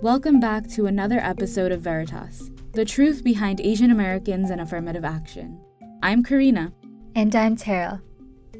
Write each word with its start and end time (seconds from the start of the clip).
Welcome 0.00 0.38
back 0.38 0.68
to 0.68 0.86
another 0.86 1.18
episode 1.18 1.72
of 1.72 1.80
Veritas, 1.80 2.52
the 2.70 2.84
truth 2.84 3.24
behind 3.24 3.60
Asian 3.60 3.90
Americans 3.90 4.50
and 4.50 4.60
affirmative 4.60 5.04
action. 5.04 5.60
I'm 6.04 6.22
Karina. 6.22 6.72
And 7.16 7.34
I'm 7.34 7.56
Tara. 7.56 8.00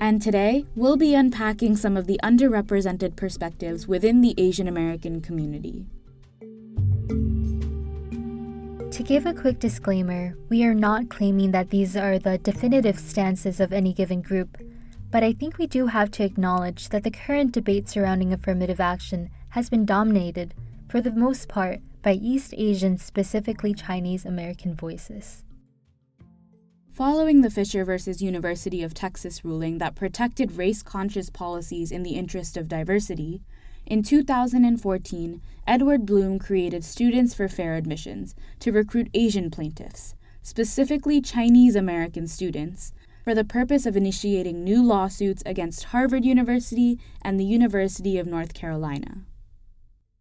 And 0.00 0.20
today, 0.20 0.66
we'll 0.74 0.96
be 0.96 1.14
unpacking 1.14 1.76
some 1.76 1.96
of 1.96 2.08
the 2.08 2.18
underrepresented 2.24 3.14
perspectives 3.14 3.86
within 3.86 4.20
the 4.20 4.34
Asian 4.36 4.66
American 4.66 5.20
community. 5.20 5.86
To 8.90 9.02
give 9.04 9.24
a 9.24 9.32
quick 9.32 9.60
disclaimer, 9.60 10.36
we 10.48 10.64
are 10.64 10.74
not 10.74 11.08
claiming 11.08 11.52
that 11.52 11.70
these 11.70 11.96
are 11.96 12.18
the 12.18 12.38
definitive 12.38 12.98
stances 12.98 13.60
of 13.60 13.72
any 13.72 13.92
given 13.92 14.22
group, 14.22 14.58
but 15.12 15.22
I 15.22 15.34
think 15.34 15.56
we 15.56 15.68
do 15.68 15.86
have 15.86 16.10
to 16.10 16.24
acknowledge 16.24 16.88
that 16.88 17.04
the 17.04 17.12
current 17.12 17.52
debate 17.52 17.88
surrounding 17.88 18.32
affirmative 18.32 18.80
action 18.80 19.30
has 19.50 19.70
been 19.70 19.86
dominated 19.86 20.52
for 20.88 21.02
the 21.02 21.12
most 21.12 21.48
part, 21.48 21.80
by 22.02 22.12
East 22.12 22.54
Asian, 22.56 22.96
specifically 22.96 23.74
Chinese 23.74 24.24
American 24.24 24.74
voices. 24.74 25.44
Following 26.92 27.42
the 27.42 27.50
Fisher 27.50 27.84
versus 27.84 28.22
University 28.22 28.82
of 28.82 28.94
Texas 28.94 29.44
ruling 29.44 29.78
that 29.78 29.94
protected 29.94 30.52
race 30.52 30.82
conscious 30.82 31.30
policies 31.30 31.92
in 31.92 32.02
the 32.02 32.14
interest 32.14 32.56
of 32.56 32.68
diversity, 32.68 33.42
in 33.86 34.02
2014, 34.02 35.40
Edward 35.66 36.06
Blum 36.06 36.38
created 36.38 36.84
Students 36.84 37.34
for 37.34 37.48
Fair 37.48 37.74
Admissions 37.76 38.34
to 38.60 38.72
recruit 38.72 39.10
Asian 39.14 39.50
plaintiffs, 39.50 40.14
specifically 40.42 41.20
Chinese 41.20 41.76
American 41.76 42.26
students, 42.26 42.92
for 43.22 43.34
the 43.34 43.44
purpose 43.44 43.84
of 43.86 43.96
initiating 43.96 44.64
new 44.64 44.82
lawsuits 44.82 45.42
against 45.44 45.84
Harvard 45.84 46.24
University 46.24 46.98
and 47.22 47.38
the 47.38 47.44
University 47.44 48.18
of 48.18 48.26
North 48.26 48.54
Carolina 48.54 49.18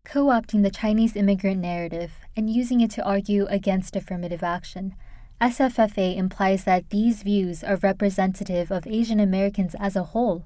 co 0.08 0.27
opting 0.27 0.63
the 0.63 0.72
Chinese 0.72 1.17
immigrant 1.17 1.59
narrative 1.59 2.13
and 2.36 2.50
using 2.50 2.80
it 2.80 2.89
to 2.91 3.03
argue 3.03 3.45
against 3.47 3.95
affirmative 3.95 4.41
action. 4.41 4.95
SFFA 5.41 6.16
implies 6.16 6.64
that 6.64 6.89
these 6.91 7.23
views 7.23 7.61
are 7.61 7.75
representative 7.75 8.72
of 8.72 8.88
Asian 8.88 9.19
Americans 9.19 9.75
as 9.77 9.97
a 9.97 10.03
whole, 10.03 10.45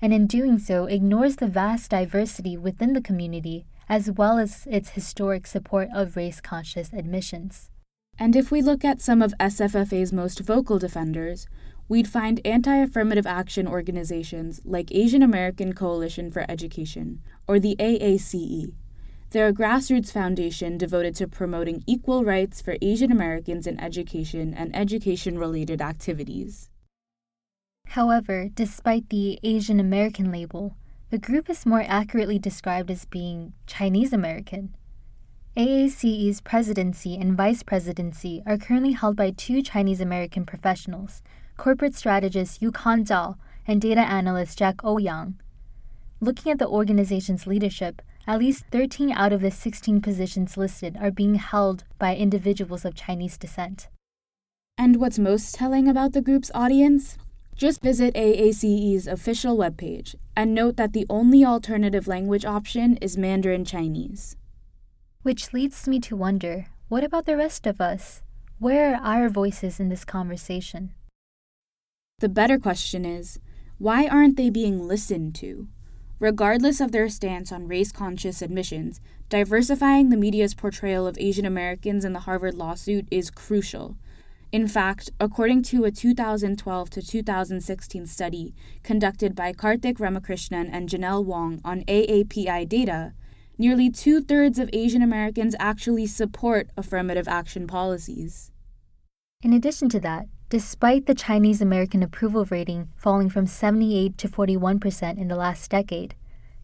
and 0.00 0.14
in 0.14 0.26
doing 0.26 0.58
so 0.58 0.86
ignores 0.86 1.36
the 1.36 1.46
vast 1.46 1.90
diversity 1.90 2.56
within 2.56 2.94
the 2.94 3.02
community 3.02 3.66
as 3.86 4.10
well 4.10 4.38
as 4.38 4.66
its 4.70 4.90
historic 4.90 5.46
support 5.46 5.88
of 5.94 6.16
race 6.16 6.40
conscious 6.40 6.90
admissions. 6.94 7.70
And 8.18 8.34
if 8.34 8.50
we 8.50 8.62
look 8.62 8.82
at 8.82 9.02
some 9.02 9.20
of 9.20 9.34
SFFA's 9.38 10.12
most 10.12 10.40
vocal 10.40 10.78
defenders, 10.78 11.46
we'd 11.86 12.08
find 12.08 12.40
anti 12.46 12.76
affirmative 12.76 13.26
action 13.26 13.68
organizations 13.68 14.62
like 14.64 14.94
Asian 14.94 15.22
American 15.22 15.74
Coalition 15.74 16.30
for 16.30 16.46
Education, 16.48 17.20
or 17.46 17.60
the 17.60 17.76
AACE, 17.78 18.72
they're 19.32 19.48
a 19.48 19.52
grassroots 19.52 20.12
foundation 20.12 20.78
devoted 20.78 21.14
to 21.16 21.26
promoting 21.26 21.82
equal 21.86 22.24
rights 22.24 22.60
for 22.60 22.76
Asian 22.82 23.10
Americans 23.10 23.66
in 23.66 23.80
education 23.80 24.54
and 24.54 24.74
education 24.76 25.38
related 25.38 25.80
activities. 25.80 26.70
However, 27.88 28.48
despite 28.54 29.08
the 29.08 29.38
Asian 29.42 29.80
American 29.80 30.30
label, 30.30 30.76
the 31.10 31.18
group 31.18 31.50
is 31.50 31.66
more 31.66 31.84
accurately 31.86 32.38
described 32.38 32.90
as 32.90 33.04
being 33.04 33.52
Chinese 33.66 34.12
American. 34.12 34.74
AACE's 35.56 36.40
presidency 36.40 37.16
and 37.16 37.36
vice 37.36 37.62
presidency 37.62 38.42
are 38.46 38.56
currently 38.56 38.92
held 38.92 39.16
by 39.16 39.30
two 39.30 39.60
Chinese 39.62 40.00
American 40.00 40.46
professionals, 40.46 41.22
corporate 41.58 41.94
strategist 41.94 42.62
Yukong 42.62 43.04
Zhao 43.04 43.36
and 43.66 43.80
data 43.80 44.00
analyst 44.00 44.58
Jack 44.58 44.78
Ouyang. 44.78 45.34
Looking 46.20 46.52
at 46.52 46.58
the 46.58 46.68
organization's 46.68 47.46
leadership, 47.46 48.00
at 48.26 48.38
least 48.38 48.64
13 48.70 49.10
out 49.12 49.32
of 49.32 49.40
the 49.40 49.50
16 49.50 50.00
positions 50.00 50.56
listed 50.56 50.96
are 51.00 51.10
being 51.10 51.34
held 51.36 51.84
by 51.98 52.14
individuals 52.14 52.84
of 52.84 52.94
Chinese 52.94 53.36
descent. 53.36 53.88
And 54.78 54.96
what's 54.96 55.18
most 55.18 55.54
telling 55.54 55.88
about 55.88 56.12
the 56.12 56.22
group's 56.22 56.50
audience? 56.54 57.18
Just 57.54 57.82
visit 57.82 58.14
AACE's 58.14 59.06
official 59.06 59.56
webpage 59.56 60.14
and 60.36 60.54
note 60.54 60.76
that 60.76 60.92
the 60.92 61.06
only 61.10 61.44
alternative 61.44 62.08
language 62.08 62.44
option 62.44 62.96
is 62.98 63.16
Mandarin 63.16 63.64
Chinese. 63.64 64.36
Which 65.22 65.52
leads 65.52 65.86
me 65.86 66.00
to 66.00 66.16
wonder 66.16 66.66
what 66.88 67.04
about 67.04 67.26
the 67.26 67.36
rest 67.36 67.66
of 67.66 67.80
us? 67.80 68.22
Where 68.58 68.94
are 68.94 69.00
our 69.02 69.28
voices 69.28 69.78
in 69.78 69.88
this 69.88 70.04
conversation? 70.04 70.94
The 72.20 72.28
better 72.28 72.58
question 72.58 73.04
is 73.04 73.38
why 73.78 74.06
aren't 74.06 74.36
they 74.36 74.50
being 74.50 74.86
listened 74.86 75.34
to? 75.36 75.68
Regardless 76.22 76.80
of 76.80 76.92
their 76.92 77.08
stance 77.08 77.50
on 77.50 77.66
race 77.66 77.90
conscious 77.90 78.42
admissions, 78.42 79.00
diversifying 79.28 80.08
the 80.08 80.16
media's 80.16 80.54
portrayal 80.54 81.04
of 81.04 81.18
Asian 81.18 81.44
Americans 81.44 82.04
in 82.04 82.12
the 82.12 82.20
Harvard 82.20 82.54
lawsuit 82.54 83.08
is 83.10 83.28
crucial. 83.28 83.96
In 84.52 84.68
fact, 84.68 85.10
according 85.18 85.64
to 85.64 85.84
a 85.84 85.90
2012 85.90 86.90
to 86.90 87.02
2016 87.02 88.06
study 88.06 88.54
conducted 88.84 89.34
by 89.34 89.52
Karthick 89.52 89.98
Ramakrishnan 89.98 90.68
and 90.70 90.88
Janelle 90.88 91.24
Wong 91.24 91.60
on 91.64 91.80
AAPI 91.86 92.68
data, 92.68 93.14
nearly 93.58 93.90
two 93.90 94.20
thirds 94.20 94.60
of 94.60 94.70
Asian 94.72 95.02
Americans 95.02 95.56
actually 95.58 96.06
support 96.06 96.70
affirmative 96.76 97.26
action 97.26 97.66
policies. 97.66 98.52
In 99.42 99.52
addition 99.52 99.88
to 99.88 99.98
that, 99.98 100.26
despite 100.52 101.06
the 101.06 101.14
Chinese 101.14 101.62
American 101.62 102.02
approval 102.02 102.44
rating 102.50 102.86
falling 102.94 103.30
from 103.30 103.46
78 103.46 104.18
to 104.18 104.28
41% 104.28 105.16
in 105.16 105.28
the 105.28 105.34
last 105.34 105.70
decade. 105.70 106.14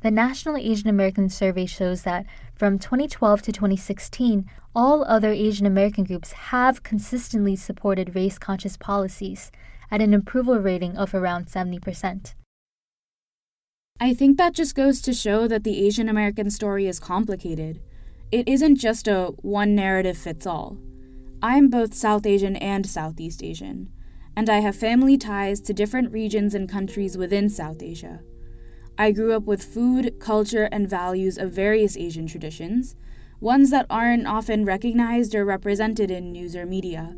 The 0.03 0.11
National 0.11 0.59
Asian 0.59 0.91
American 0.91 1.31
Survey 1.31 1.65
shows 1.65 2.03
that 2.03 2.27
from 2.55 2.79
2012 2.79 3.41
to 3.41 3.51
2016, 3.51 4.45
all 4.77 5.05
other 5.05 5.33
Asian 5.33 5.65
American 5.65 6.05
groups 6.05 6.33
have 6.33 6.83
consistently 6.83 7.57
supported 7.57 8.15
race 8.15 8.39
conscious 8.39 8.77
policies 8.77 9.51
at 9.91 10.03
an 10.03 10.13
approval 10.13 10.59
rating 10.59 10.95
of 10.99 11.15
around 11.15 11.47
70%. 11.47 12.35
I 13.99 14.13
think 14.13 14.37
that 14.37 14.53
just 14.53 14.75
goes 14.75 15.01
to 15.01 15.15
show 15.15 15.49
that 15.49 15.65
the 15.65 15.87
Asian 15.87 16.11
American 16.11 16.51
story 16.51 16.87
is 16.87 17.01
complicated. 17.01 17.81
It 18.31 18.47
isn't 18.47 18.77
just 18.77 19.09
a 19.09 19.33
one 19.41 19.75
narrative 19.75 20.19
fits 20.19 20.47
all. 20.47 20.77
I'm 21.41 21.69
both 21.69 21.95
South 21.95 22.27
Asian 22.27 22.57
and 22.57 22.85
Southeast 22.85 23.45
Asian, 23.45 23.93
and 24.35 24.51
I 24.51 24.59
have 24.59 24.75
family 24.75 25.17
ties 25.17 25.61
to 25.61 25.73
different 25.73 26.11
regions 26.11 26.53
and 26.53 26.69
countries 26.69 27.17
within 27.17 27.49
South 27.49 27.81
Asia. 27.81 28.23
I 28.99 29.13
grew 29.13 29.33
up 29.33 29.45
with 29.45 29.63
food, 29.63 30.19
culture, 30.19 30.69
and 30.73 30.91
values 30.91 31.39
of 31.39 31.53
various 31.53 31.97
Asian 31.97 32.27
traditions, 32.27 32.97
ones 33.39 33.71
that 33.71 33.87
aren't 33.89 34.27
often 34.27 34.65
recognized 34.65 35.33
or 35.37 35.45
represented 35.45 36.11
in 36.11 36.33
news 36.33 36.57
or 36.57 36.67
media. 36.67 37.15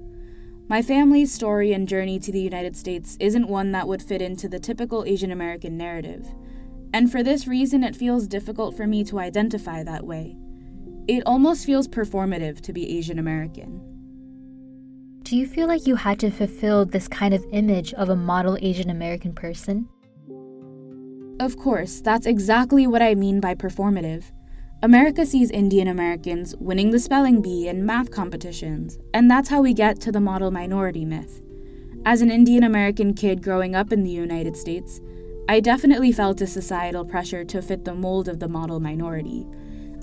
My 0.68 0.82
family's 0.82 1.32
story 1.32 1.72
and 1.72 1.88
journey 1.88 2.18
to 2.18 2.30
the 2.30 2.42
United 2.42 2.76
States 2.76 3.16
isn't 3.20 3.48
one 3.48 3.72
that 3.72 3.88
would 3.88 4.02
fit 4.02 4.20
into 4.20 4.48
the 4.48 4.60
typical 4.60 5.02
Asian 5.06 5.32
American 5.32 5.78
narrative, 5.78 6.28
and 6.92 7.10
for 7.10 7.22
this 7.22 7.46
reason, 7.46 7.82
it 7.82 7.96
feels 7.96 8.28
difficult 8.28 8.76
for 8.76 8.86
me 8.86 9.02
to 9.04 9.18
identify 9.18 9.82
that 9.82 10.04
way. 10.04 10.36
It 11.08 11.22
almost 11.24 11.64
feels 11.64 11.88
performative 11.88 12.60
to 12.60 12.74
be 12.74 12.98
Asian 12.98 13.18
American. 13.18 13.99
Do 15.30 15.36
you 15.36 15.46
feel 15.46 15.68
like 15.68 15.86
you 15.86 15.94
had 15.94 16.18
to 16.18 16.30
fulfill 16.32 16.84
this 16.84 17.06
kind 17.06 17.32
of 17.32 17.46
image 17.52 17.94
of 17.94 18.08
a 18.08 18.16
model 18.16 18.58
Asian 18.62 18.90
American 18.90 19.32
person? 19.32 19.88
Of 21.38 21.56
course, 21.56 22.00
that's 22.00 22.26
exactly 22.26 22.88
what 22.88 23.00
I 23.00 23.14
mean 23.14 23.38
by 23.38 23.54
performative. 23.54 24.24
America 24.82 25.24
sees 25.24 25.52
Indian 25.52 25.86
Americans 25.86 26.56
winning 26.56 26.90
the 26.90 26.98
spelling 26.98 27.40
bee 27.40 27.68
in 27.68 27.86
math 27.86 28.10
competitions, 28.10 28.98
and 29.14 29.30
that's 29.30 29.48
how 29.48 29.62
we 29.62 29.72
get 29.72 30.00
to 30.00 30.10
the 30.10 30.18
model 30.18 30.50
minority 30.50 31.04
myth. 31.04 31.40
As 32.04 32.22
an 32.22 32.32
Indian 32.32 32.64
American 32.64 33.14
kid 33.14 33.40
growing 33.40 33.76
up 33.76 33.92
in 33.92 34.02
the 34.02 34.10
United 34.10 34.56
States, 34.56 35.00
I 35.48 35.60
definitely 35.60 36.10
felt 36.10 36.40
a 36.40 36.46
societal 36.48 37.04
pressure 37.04 37.44
to 37.44 37.62
fit 37.62 37.84
the 37.84 37.94
mold 37.94 38.26
of 38.26 38.40
the 38.40 38.48
model 38.48 38.80
minority. 38.80 39.46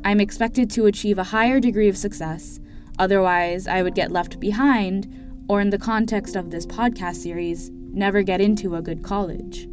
I'm 0.06 0.22
expected 0.22 0.70
to 0.70 0.86
achieve 0.86 1.18
a 1.18 1.26
higher 1.26 1.60
degree 1.60 1.90
of 1.90 1.98
success, 1.98 2.62
Otherwise, 3.00 3.68
I 3.68 3.84
would 3.84 3.96
get 3.96 4.12
left 4.12 4.40
behind, 4.40 5.08
or 5.48 5.62
in 5.62 5.70
the 5.70 5.78
context 5.78 6.36
of 6.36 6.50
this 6.50 6.66
podcast 6.66 7.18
series, 7.18 7.70
never 7.72 8.22
get 8.22 8.42
into 8.42 8.76
a 8.76 8.82
good 8.82 9.04
college. 9.04 9.68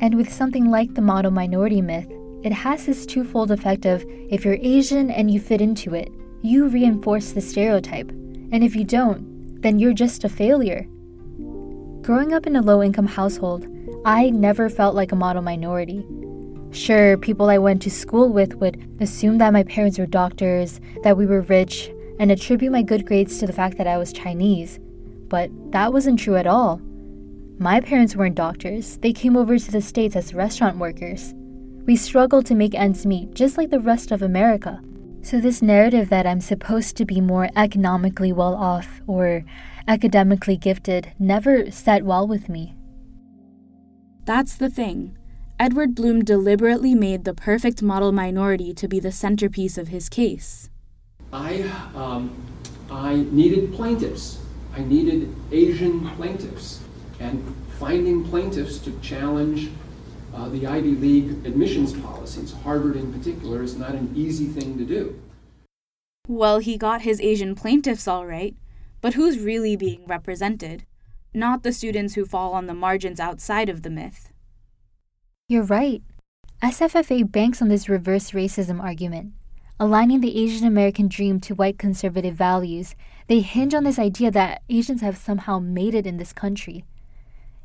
And 0.00 0.16
with 0.16 0.32
something 0.32 0.70
like 0.70 0.94
the 0.94 1.02
model 1.02 1.30
minority 1.30 1.82
myth, 1.82 2.08
it 2.44 2.52
has 2.52 2.86
this 2.86 3.04
twofold 3.04 3.50
effect 3.50 3.84
of 3.84 4.04
if 4.30 4.44
you're 4.44 4.58
Asian 4.60 5.10
and 5.10 5.30
you 5.30 5.40
fit 5.40 5.60
into 5.60 5.94
it, 5.94 6.08
you 6.42 6.68
reinforce 6.68 7.32
the 7.32 7.40
stereotype, 7.40 8.10
and 8.10 8.62
if 8.62 8.76
you 8.76 8.84
don't, 8.84 9.60
then 9.60 9.78
you're 9.78 9.92
just 9.92 10.22
a 10.22 10.28
failure. 10.28 10.86
Growing 12.02 12.32
up 12.32 12.46
in 12.46 12.54
a 12.54 12.62
low 12.62 12.82
income 12.82 13.08
household, 13.08 13.66
I 14.04 14.30
never 14.30 14.70
felt 14.70 14.94
like 14.94 15.10
a 15.10 15.16
model 15.16 15.42
minority. 15.42 16.06
Sure, 16.70 17.16
people 17.16 17.48
I 17.48 17.58
went 17.58 17.82
to 17.82 17.90
school 17.90 18.28
with 18.28 18.54
would 18.56 18.96
assume 19.00 19.38
that 19.38 19.52
my 19.52 19.62
parents 19.62 19.98
were 19.98 20.06
doctors, 20.06 20.80
that 21.02 21.16
we 21.16 21.26
were 21.26 21.40
rich, 21.42 21.90
and 22.18 22.30
attribute 22.30 22.72
my 22.72 22.82
good 22.82 23.06
grades 23.06 23.38
to 23.38 23.46
the 23.46 23.52
fact 23.52 23.78
that 23.78 23.86
I 23.86 23.96
was 23.96 24.12
Chinese. 24.12 24.78
But 25.28 25.50
that 25.72 25.92
wasn't 25.92 26.18
true 26.18 26.36
at 26.36 26.46
all. 26.46 26.80
My 27.58 27.80
parents 27.80 28.14
weren't 28.14 28.34
doctors, 28.34 28.98
they 28.98 29.12
came 29.12 29.36
over 29.36 29.58
to 29.58 29.70
the 29.70 29.80
States 29.80 30.14
as 30.14 30.34
restaurant 30.34 30.78
workers. 30.78 31.34
We 31.86 31.96
struggled 31.96 32.46
to 32.46 32.54
make 32.54 32.74
ends 32.74 33.06
meet 33.06 33.34
just 33.34 33.58
like 33.58 33.70
the 33.70 33.80
rest 33.80 34.12
of 34.12 34.22
America. 34.22 34.80
So, 35.22 35.40
this 35.40 35.60
narrative 35.60 36.08
that 36.10 36.26
I'm 36.26 36.40
supposed 36.40 36.96
to 36.96 37.04
be 37.04 37.20
more 37.20 37.50
economically 37.56 38.32
well 38.32 38.54
off 38.54 39.00
or 39.06 39.44
academically 39.88 40.56
gifted 40.56 41.12
never 41.18 41.70
sat 41.70 42.04
well 42.04 42.28
with 42.28 42.48
me. 42.48 42.76
That's 44.24 44.56
the 44.56 44.70
thing. 44.70 45.17
Edward 45.60 45.96
Blum 45.96 46.22
deliberately 46.22 46.94
made 46.94 47.24
the 47.24 47.34
perfect 47.34 47.82
model 47.82 48.12
minority 48.12 48.72
to 48.74 48.86
be 48.86 49.00
the 49.00 49.10
centerpiece 49.10 49.76
of 49.76 49.88
his 49.88 50.08
case. 50.08 50.70
I, 51.32 51.62
um, 51.96 52.30
I 52.88 53.26
needed 53.32 53.74
plaintiffs. 53.74 54.38
I 54.72 54.84
needed 54.84 55.34
Asian 55.50 56.08
plaintiffs. 56.10 56.80
And 57.18 57.56
finding 57.80 58.24
plaintiffs 58.24 58.78
to 58.78 58.96
challenge 59.00 59.70
uh, 60.32 60.48
the 60.48 60.64
Ivy 60.64 60.92
League 60.92 61.44
admissions 61.44 61.92
policies, 61.92 62.52
Harvard 62.62 62.94
in 62.94 63.12
particular, 63.12 63.60
is 63.60 63.76
not 63.76 63.96
an 63.96 64.12
easy 64.14 64.46
thing 64.46 64.78
to 64.78 64.84
do. 64.84 65.20
Well, 66.28 66.60
he 66.60 66.78
got 66.78 67.02
his 67.02 67.20
Asian 67.20 67.56
plaintiffs 67.56 68.06
all 68.06 68.26
right, 68.26 68.54
but 69.00 69.14
who's 69.14 69.40
really 69.40 69.74
being 69.74 70.06
represented? 70.06 70.84
Not 71.34 71.64
the 71.64 71.72
students 71.72 72.14
who 72.14 72.24
fall 72.24 72.52
on 72.52 72.66
the 72.66 72.74
margins 72.74 73.18
outside 73.18 73.68
of 73.68 73.82
the 73.82 73.90
myth. 73.90 74.32
You're 75.50 75.62
right. 75.62 76.02
SFFA 76.62 77.32
banks 77.32 77.62
on 77.62 77.68
this 77.68 77.88
reverse 77.88 78.32
racism 78.32 78.82
argument. 78.82 79.32
Aligning 79.80 80.20
the 80.20 80.38
Asian 80.38 80.66
American 80.66 81.08
dream 81.08 81.40
to 81.40 81.54
white 81.54 81.78
conservative 81.78 82.34
values, 82.34 82.94
they 83.28 83.40
hinge 83.40 83.72
on 83.72 83.82
this 83.82 83.98
idea 83.98 84.30
that 84.30 84.60
Asians 84.68 85.00
have 85.00 85.16
somehow 85.16 85.58
made 85.58 85.94
it 85.94 86.06
in 86.06 86.18
this 86.18 86.34
country. 86.34 86.84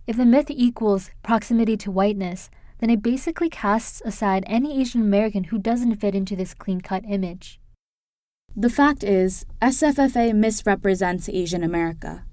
If 0.07 0.15
the 0.15 0.25
myth 0.25 0.49
equals 0.49 1.11
proximity 1.23 1.75
to 1.75 1.91
whiteness, 1.91 2.49
then 2.79 2.89
it 2.89 3.03
basically 3.03 3.49
casts 3.49 4.01
aside 4.05 4.45
any 4.47 4.79
Asian 4.79 5.01
American 5.01 5.45
who 5.45 5.57
doesn't 5.57 5.97
fit 5.97 6.15
into 6.15 6.37
this 6.37 6.53
clean 6.53 6.79
cut 6.79 7.03
image. 7.05 7.59
The 8.55 8.69
fact 8.69 9.03
is, 9.03 9.45
SFFA 9.61 10.33
misrepresents 10.33 11.27
Asian 11.27 11.65
America. 11.65 12.23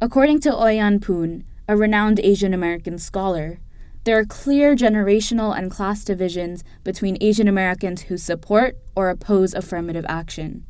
According 0.00 0.40
to 0.40 0.50
OiYan 0.50 1.02
Poon, 1.02 1.44
a 1.68 1.76
renowned 1.76 2.20
Asian 2.20 2.54
American 2.54 2.96
scholar, 2.96 3.58
there 4.04 4.18
are 4.18 4.24
clear 4.24 4.74
generational 4.74 5.56
and 5.56 5.70
class 5.70 6.04
divisions 6.04 6.64
between 6.82 7.18
Asian 7.20 7.46
Americans 7.46 8.02
who 8.02 8.16
support 8.16 8.76
or 8.96 9.10
oppose 9.10 9.54
affirmative 9.54 10.04
action. 10.08 10.66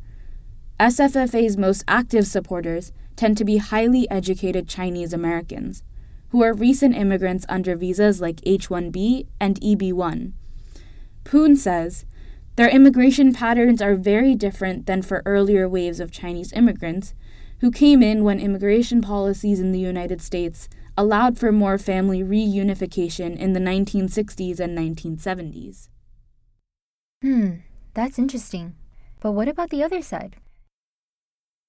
SFFA's 0.79 1.57
most 1.57 1.83
active 1.87 2.27
supporters 2.27 2.91
tend 3.15 3.37
to 3.37 3.45
be 3.45 3.57
highly 3.57 4.09
educated 4.09 4.67
Chinese 4.67 5.13
Americans, 5.13 5.83
who 6.29 6.43
are 6.43 6.53
recent 6.53 6.95
immigrants 6.95 7.45
under 7.49 7.75
visas 7.75 8.21
like 8.21 8.41
H 8.43 8.69
1B 8.69 9.27
and 9.39 9.59
EB 9.63 9.93
1. 9.93 10.33
Poon 11.23 11.55
says 11.55 12.05
their 12.55 12.69
immigration 12.69 13.33
patterns 13.33 13.81
are 13.81 13.95
very 13.95 14.35
different 14.35 14.85
than 14.85 15.01
for 15.01 15.23
earlier 15.25 15.67
waves 15.67 15.99
of 15.99 16.11
Chinese 16.11 16.53
immigrants 16.53 17.15
who 17.61 17.71
came 17.71 18.03
in 18.03 18.23
when 18.23 18.39
immigration 18.39 19.01
policies 19.01 19.59
in 19.59 19.71
the 19.71 19.79
United 19.79 20.21
States 20.21 20.67
allowed 20.97 21.37
for 21.37 21.51
more 21.51 21.77
family 21.77 22.23
reunification 22.23 23.37
in 23.37 23.53
the 23.53 23.59
1960s 23.59 24.59
and 24.59 24.77
1970s. 24.77 25.89
Hmm, 27.21 27.51
that's 27.93 28.19
interesting. 28.19 28.75
But 29.19 29.31
what 29.31 29.47
about 29.47 29.69
the 29.69 29.83
other 29.83 30.01
side? 30.01 30.35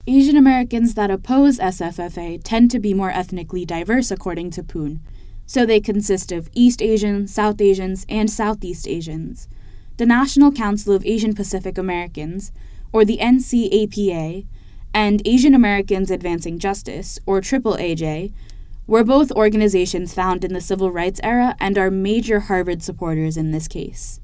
Asian 0.06 0.36
Americans 0.36 0.94
that 0.94 1.10
oppose 1.10 1.58
SFFA 1.58 2.40
tend 2.44 2.70
to 2.70 2.78
be 2.78 2.92
more 2.92 3.10
ethnically 3.10 3.64
diverse, 3.64 4.10
according 4.10 4.50
to 4.50 4.62
Poon. 4.62 5.00
So 5.46 5.64
they 5.64 5.80
consist 5.80 6.32
of 6.32 6.50
East 6.52 6.82
Asians, 6.82 7.32
South 7.32 7.60
Asians, 7.60 8.04
and 8.08 8.30
Southeast 8.30 8.86
Asians. 8.86 9.48
The 9.96 10.04
National 10.04 10.52
Council 10.52 10.94
of 10.94 11.06
Asian 11.06 11.34
Pacific 11.34 11.78
Americans, 11.78 12.52
or 12.92 13.04
the 13.04 13.18
NCAPA, 13.18 14.46
and 14.92 15.22
Asian 15.26 15.54
Americans 15.54 16.10
Advancing 16.10 16.58
Justice, 16.58 17.18
or 17.24 17.40
AAAJ, 17.40 18.32
were 18.86 19.04
both 19.04 19.32
organizations 19.32 20.12
found 20.12 20.44
in 20.44 20.52
the 20.52 20.60
civil 20.60 20.90
rights 20.90 21.20
era 21.22 21.56
and 21.58 21.78
are 21.78 21.90
major 21.90 22.40
Harvard 22.40 22.82
supporters 22.82 23.36
in 23.36 23.50
this 23.50 23.68
case. 23.68 24.20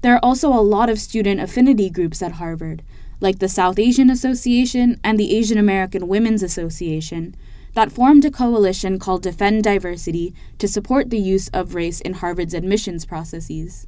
There 0.00 0.14
are 0.14 0.24
also 0.24 0.48
a 0.52 0.60
lot 0.60 0.90
of 0.90 0.98
student 0.98 1.40
affinity 1.40 1.90
groups 1.90 2.22
at 2.22 2.32
Harvard, 2.32 2.82
like 3.20 3.38
the 3.38 3.48
South 3.48 3.78
Asian 3.78 4.10
Association 4.10 5.00
and 5.02 5.18
the 5.18 5.34
Asian 5.34 5.58
American 5.58 6.08
Women's 6.08 6.42
Association, 6.42 7.34
that 7.74 7.90
formed 7.90 8.24
a 8.24 8.30
coalition 8.30 8.98
called 8.98 9.22
Defend 9.22 9.64
Diversity 9.64 10.34
to 10.58 10.68
support 10.68 11.10
the 11.10 11.18
use 11.18 11.48
of 11.48 11.74
race 11.74 12.00
in 12.00 12.14
Harvard's 12.14 12.54
admissions 12.54 13.04
processes. 13.04 13.86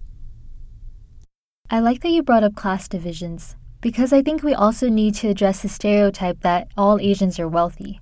I 1.71 1.81
like 1.81 2.03
that 2.03 2.11
you 2.11 2.23
brought 2.23 2.45
up 2.45 2.55
class 2.55 2.89
divisions, 2.89 3.57
because 3.81 4.13
I 4.13 4.23
think 4.23 4.43
we 4.43 4.55
also 4.55 4.89
need 4.89 5.15
to 5.17 5.29
address 5.29 5.63
the 5.63 5.69
stereotype 5.69 6.41
that 6.41 6.69
all 6.77 6.99
Asians 7.01 7.39
are 7.39 7.49
wealthy. 7.49 8.01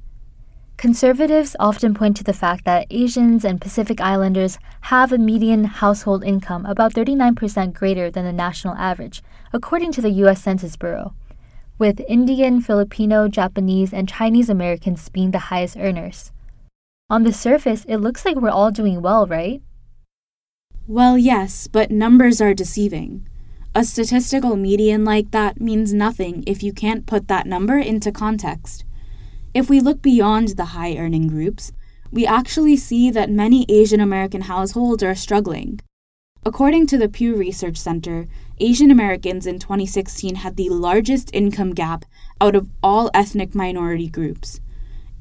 Conservatives 0.85 1.57
often 1.59 1.95
point 1.95 2.15
to 2.15 2.23
the 2.23 2.35
fact 2.35 2.67
that 2.67 2.87
Asians 2.91 3.43
and 3.43 3.59
Pacific 3.59 4.03
Islanders 4.03 4.59
have 4.83 5.13
a 5.13 5.17
median 5.17 5.65
household 5.65 6.23
income 6.23 6.67
about 6.67 6.93
39% 6.93 7.73
greater 7.73 8.11
than 8.11 8.27
the 8.27 8.35
national 8.35 8.75
average, 8.75 9.23
according 9.55 9.93
to 9.93 10.03
the 10.03 10.11
U.S. 10.11 10.43
Census 10.43 10.77
Bureau, 10.77 11.15
with 11.79 12.05
Indian, 12.07 12.61
Filipino, 12.61 13.29
Japanese, 13.29 13.95
and 13.95 14.11
Chinese 14.11 14.51
Americans 14.51 15.09
being 15.09 15.31
the 15.31 15.49
highest 15.49 15.79
earners. 15.79 16.33
On 17.09 17.23
the 17.23 17.33
surface, 17.33 17.87
it 17.89 17.97
looks 17.97 18.27
like 18.27 18.37
we're 18.37 18.51
all 18.51 18.71
doing 18.71 19.01
well, 19.01 19.27
right? 19.27 19.63
Well, 20.87 21.17
yes, 21.17 21.67
but 21.67 21.91
numbers 21.91 22.43
are 22.43 22.53
deceiving. 22.53 23.27
A 23.75 23.85
statistical 23.85 24.55
median 24.55 25.03
like 25.03 25.31
that 25.31 25.63
means 25.63 25.95
nothing 25.95 26.45
if 26.47 26.63
you 26.63 26.75
can't 26.75 27.07
put 27.07 27.29
that 27.29 27.47
number 27.47 27.79
into 27.79 28.13
context. 28.13 28.85
If 29.55 29.71
we 29.71 29.79
look 29.79 30.03
beyond 30.03 30.49
the 30.49 30.75
high 30.77 30.97
earning 30.97 31.29
groups, 31.29 31.71
we 32.11 32.27
actually 32.27 32.77
see 32.77 33.09
that 33.13 33.31
many 33.31 33.65
Asian 33.69 34.01
American 34.01 34.43
households 34.43 35.01
are 35.05 35.15
struggling. 35.15 35.81
According 36.45 36.89
to 36.89 36.99
the 36.99 37.09
Pew 37.09 37.37
Research 37.37 37.77
Center, 37.77 38.27
Asian 38.59 38.91
Americans 38.91 39.47
in 39.47 39.61
2016 39.61 40.37
had 40.37 40.57
the 40.57 40.69
largest 40.71 41.31
income 41.33 41.73
gap 41.73 42.05
out 42.41 42.57
of 42.57 42.69
all 42.83 43.13
ethnic 43.15 43.55
minority 43.55 44.09
groups. 44.09 44.61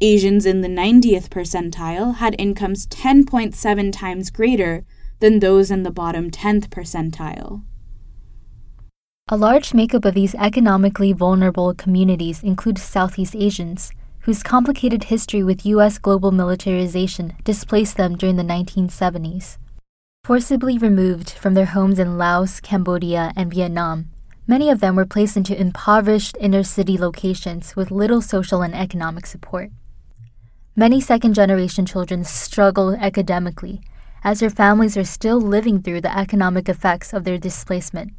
Asians 0.01 0.47
in 0.47 0.61
the 0.61 0.67
90th 0.67 1.29
percentile 1.29 2.15
had 2.15 2.35
incomes 2.39 2.87
10.7 2.87 3.93
times 3.93 4.31
greater 4.31 4.83
than 5.19 5.39
those 5.39 5.69
in 5.69 5.83
the 5.83 5.91
bottom 5.91 6.31
10th 6.31 6.69
percentile. 6.69 7.61
A 9.29 9.37
large 9.37 9.75
makeup 9.75 10.05
of 10.05 10.15
these 10.15 10.35
economically 10.35 11.13
vulnerable 11.13 11.73
communities 11.75 12.41
include 12.41 12.79
Southeast 12.79 13.35
Asians 13.35 13.91
whose 14.23 14.41
complicated 14.41 15.05
history 15.05 15.43
with 15.43 15.65
U.S. 15.65 15.97
global 15.97 16.31
militarization 16.31 17.35
displaced 17.43 17.97
them 17.97 18.15
during 18.15 18.37
the 18.37 18.43
1970s. 18.43 19.57
Forcibly 20.23 20.77
removed 20.77 21.31
from 21.31 21.55
their 21.55 21.65
homes 21.65 21.99
in 21.99 22.17
Laos, 22.17 22.61
Cambodia, 22.61 23.33
and 23.35 23.53
Vietnam, 23.53 24.09
many 24.47 24.69
of 24.69 24.79
them 24.79 24.95
were 24.95 25.05
placed 25.05 25.35
into 25.35 25.59
impoverished 25.59 26.37
inner 26.39 26.63
city 26.63 26.97
locations 26.97 27.75
with 27.75 27.91
little 27.91 28.21
social 28.21 28.61
and 28.61 28.73
economic 28.73 29.25
support. 29.25 29.71
Many 30.73 31.01
second 31.01 31.33
generation 31.33 31.85
children 31.85 32.23
struggle 32.23 32.95
academically 32.95 33.81
as 34.23 34.39
their 34.39 34.49
families 34.49 34.95
are 34.95 35.03
still 35.03 35.41
living 35.41 35.81
through 35.81 35.99
the 35.99 36.17
economic 36.17 36.69
effects 36.69 37.13
of 37.13 37.25
their 37.25 37.37
displacement. 37.37 38.13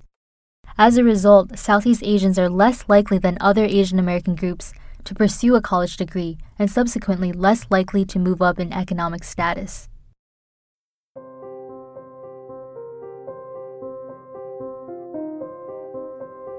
As 0.77 0.99
a 0.99 1.05
result, 1.05 1.59
Southeast 1.59 2.03
Asians 2.05 2.39
are 2.39 2.51
less 2.51 2.85
likely 2.89 3.17
than 3.17 3.39
other 3.41 3.65
Asian 3.65 3.99
American 3.99 4.35
groups 4.35 4.75
to 5.05 5.15
pursue 5.15 5.55
a 5.55 5.61
college 5.61 5.97
degree 5.97 6.39
and 6.59 6.71
subsequently 6.71 7.33
less 7.33 7.67
likely 7.71 8.05
to 8.05 8.19
move 8.19 8.43
up 8.43 8.59
in 8.59 8.73
economic 8.73 9.25
status. 9.25 9.89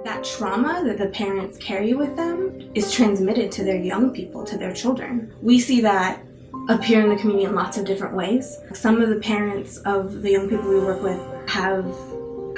That 0.03 0.23
trauma 0.23 0.83
that 0.85 0.97
the 0.99 1.09
parents 1.11 1.57
carry 1.57 1.93
with 1.93 2.15
them 2.15 2.71
is 2.75 2.91
transmitted 2.91 3.51
to 3.53 3.63
their 3.63 3.81
young 3.81 4.11
people, 4.11 4.43
to 4.45 4.57
their 4.57 4.73
children. 4.73 5.33
We 5.41 5.59
see 5.59 5.81
that 5.81 6.21
appear 6.69 7.01
in 7.01 7.09
the 7.09 7.15
community 7.15 7.45
in 7.45 7.55
lots 7.55 7.77
of 7.77 7.85
different 7.85 8.15
ways. 8.15 8.57
Some 8.73 9.01
of 9.01 9.09
the 9.09 9.19
parents 9.19 9.77
of 9.77 10.21
the 10.21 10.31
young 10.31 10.49
people 10.49 10.69
we 10.69 10.79
work 10.79 11.01
with 11.01 11.19
have 11.49 11.85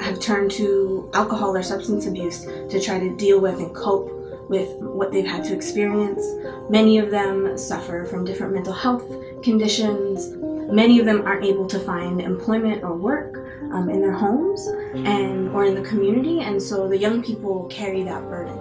have 0.00 0.20
turned 0.20 0.50
to 0.52 1.10
alcohol 1.12 1.56
or 1.56 1.62
substance 1.62 2.06
abuse 2.06 2.44
to 2.44 2.80
try 2.80 3.00
to 3.00 3.16
deal 3.16 3.40
with 3.40 3.58
and 3.58 3.74
cope 3.74 4.17
with 4.48 4.68
what 4.80 5.12
they've 5.12 5.26
had 5.26 5.44
to 5.44 5.54
experience. 5.54 6.24
Many 6.70 6.98
of 6.98 7.10
them 7.10 7.56
suffer 7.56 8.04
from 8.04 8.24
different 8.24 8.54
mental 8.54 8.72
health 8.72 9.06
conditions. 9.42 10.34
Many 10.72 10.98
of 11.00 11.06
them 11.06 11.22
aren't 11.22 11.44
able 11.44 11.66
to 11.68 11.78
find 11.78 12.20
employment 12.20 12.82
or 12.82 12.96
work 12.96 13.36
um, 13.72 13.88
in 13.88 14.00
their 14.00 14.12
homes 14.12 14.66
and 14.94 15.50
or 15.50 15.64
in 15.64 15.74
the 15.74 15.82
community, 15.82 16.40
and 16.40 16.62
so 16.62 16.88
the 16.88 16.98
young 16.98 17.22
people 17.22 17.66
carry 17.66 18.02
that 18.04 18.22
burden. 18.22 18.56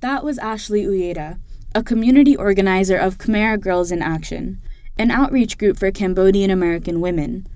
That 0.00 0.24
was 0.24 0.38
Ashley 0.38 0.84
Uyeda, 0.84 1.38
a 1.74 1.82
community 1.82 2.34
organizer 2.36 2.96
of 2.96 3.18
Khmer 3.18 3.60
Girls 3.60 3.92
in 3.92 4.00
Action, 4.00 4.60
an 4.98 5.10
outreach 5.10 5.58
group 5.58 5.78
for 5.78 5.90
Cambodian 5.90 6.50
American 6.50 7.00
women. 7.00 7.46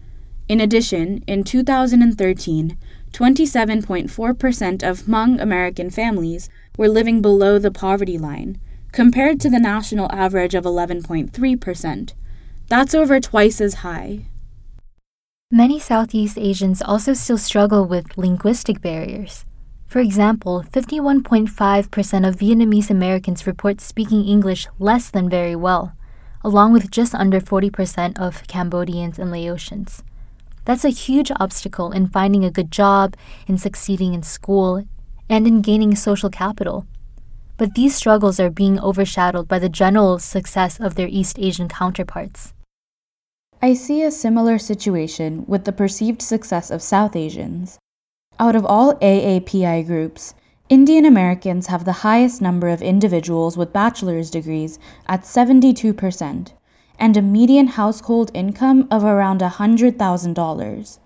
In 0.46 0.60
addition, 0.60 1.24
in 1.26 1.42
2013, 1.42 2.76
27.4% 3.12 4.82
of 4.82 5.02
Hmong 5.02 5.40
American 5.40 5.88
families 5.88 6.50
were 6.76 6.88
living 6.88 7.22
below 7.22 7.58
the 7.58 7.70
poverty 7.70 8.18
line, 8.18 8.58
compared 8.92 9.40
to 9.40 9.48
the 9.48 9.58
national 9.58 10.12
average 10.12 10.54
of 10.54 10.64
11.3%. 10.64 12.12
That's 12.68 12.94
over 12.94 13.20
twice 13.20 13.60
as 13.60 13.74
high. 13.74 14.26
Many 15.50 15.78
Southeast 15.78 16.36
Asians 16.36 16.82
also 16.82 17.14
still 17.14 17.38
struggle 17.38 17.86
with 17.86 18.18
linguistic 18.18 18.82
barriers. 18.82 19.44
For 19.86 20.00
example, 20.00 20.64
51.5% 20.72 22.28
of 22.28 22.36
Vietnamese 22.36 22.90
Americans 22.90 23.46
report 23.46 23.80
speaking 23.80 24.24
English 24.24 24.66
less 24.78 25.08
than 25.08 25.30
very 25.30 25.54
well, 25.54 25.96
along 26.42 26.72
with 26.72 26.90
just 26.90 27.14
under 27.14 27.40
40% 27.40 28.18
of 28.18 28.46
Cambodians 28.48 29.18
and 29.18 29.30
Laotians. 29.30 30.02
That's 30.64 30.84
a 30.84 30.90
huge 30.90 31.30
obstacle 31.38 31.92
in 31.92 32.08
finding 32.08 32.44
a 32.44 32.50
good 32.50 32.70
job, 32.70 33.16
in 33.46 33.58
succeeding 33.58 34.14
in 34.14 34.22
school, 34.22 34.84
and 35.28 35.46
in 35.46 35.60
gaining 35.62 35.94
social 35.94 36.30
capital. 36.30 36.86
But 37.56 37.74
these 37.74 37.94
struggles 37.94 38.40
are 38.40 38.50
being 38.50 38.80
overshadowed 38.80 39.46
by 39.46 39.58
the 39.58 39.68
general 39.68 40.18
success 40.18 40.80
of 40.80 40.94
their 40.94 41.08
East 41.08 41.38
Asian 41.38 41.68
counterparts. 41.68 42.52
I 43.62 43.74
see 43.74 44.02
a 44.02 44.10
similar 44.10 44.58
situation 44.58 45.44
with 45.46 45.64
the 45.64 45.72
perceived 45.72 46.20
success 46.20 46.70
of 46.70 46.82
South 46.82 47.14
Asians. 47.14 47.78
Out 48.38 48.56
of 48.56 48.66
all 48.66 48.94
AAPI 48.96 49.86
groups, 49.86 50.34
Indian 50.68 51.04
Americans 51.04 51.68
have 51.68 51.84
the 51.84 52.00
highest 52.04 52.42
number 52.42 52.68
of 52.68 52.82
individuals 52.82 53.56
with 53.56 53.72
bachelor's 53.72 54.30
degrees 54.30 54.78
at 55.06 55.22
72%, 55.22 56.52
and 56.98 57.16
a 57.16 57.22
median 57.22 57.66
household 57.66 58.30
income 58.34 58.86
of 58.90 59.04
around 59.04 59.40
$100,000. 59.40 60.98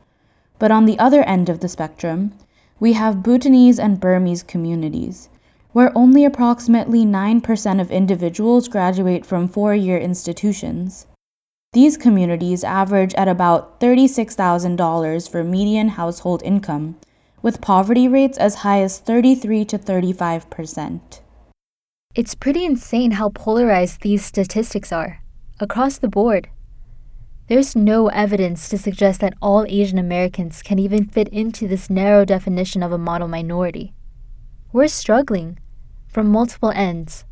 But 0.58 0.70
on 0.70 0.84
the 0.84 0.98
other 0.98 1.22
end 1.22 1.48
of 1.48 1.60
the 1.60 1.68
spectrum, 1.68 2.32
we 2.80 2.92
have 2.94 3.22
Bhutanese 3.22 3.78
and 3.78 4.00
Burmese 4.00 4.42
communities, 4.42 5.28
where 5.72 5.96
only 5.96 6.24
approximately 6.24 7.04
9% 7.04 7.80
of 7.80 7.90
individuals 7.90 8.68
graduate 8.68 9.26
from 9.26 9.48
four 9.48 9.74
year 9.74 9.98
institutions. 9.98 11.06
These 11.72 11.96
communities 11.96 12.64
average 12.64 13.14
at 13.14 13.28
about 13.28 13.78
$36,000 13.78 15.30
for 15.30 15.44
median 15.44 15.88
household 15.90 16.42
income, 16.42 16.96
with 17.42 17.60
poverty 17.60 18.08
rates 18.08 18.38
as 18.38 18.56
high 18.56 18.80
as 18.82 18.98
33 18.98 19.64
to 19.66 19.78
35%. 19.78 21.20
It's 22.14 22.34
pretty 22.34 22.64
insane 22.64 23.12
how 23.12 23.28
polarized 23.28 24.00
these 24.00 24.24
statistics 24.24 24.92
are, 24.92 25.22
across 25.60 25.98
the 25.98 26.08
board. 26.08 26.48
There's 27.48 27.74
no 27.74 28.08
evidence 28.08 28.68
to 28.68 28.76
suggest 28.76 29.20
that 29.20 29.34
all 29.40 29.64
Asian 29.68 29.98
Americans 29.98 30.62
can 30.62 30.78
even 30.78 31.06
fit 31.06 31.28
into 31.28 31.66
this 31.66 31.88
narrow 31.88 32.24
definition 32.24 32.82
of 32.82 32.92
a 32.92 32.98
model 32.98 33.26
minority. 33.26 33.94
We're 34.72 34.88
struggling 34.88 35.58
from 36.06 36.28
multiple 36.28 36.72
ends. 36.74 37.24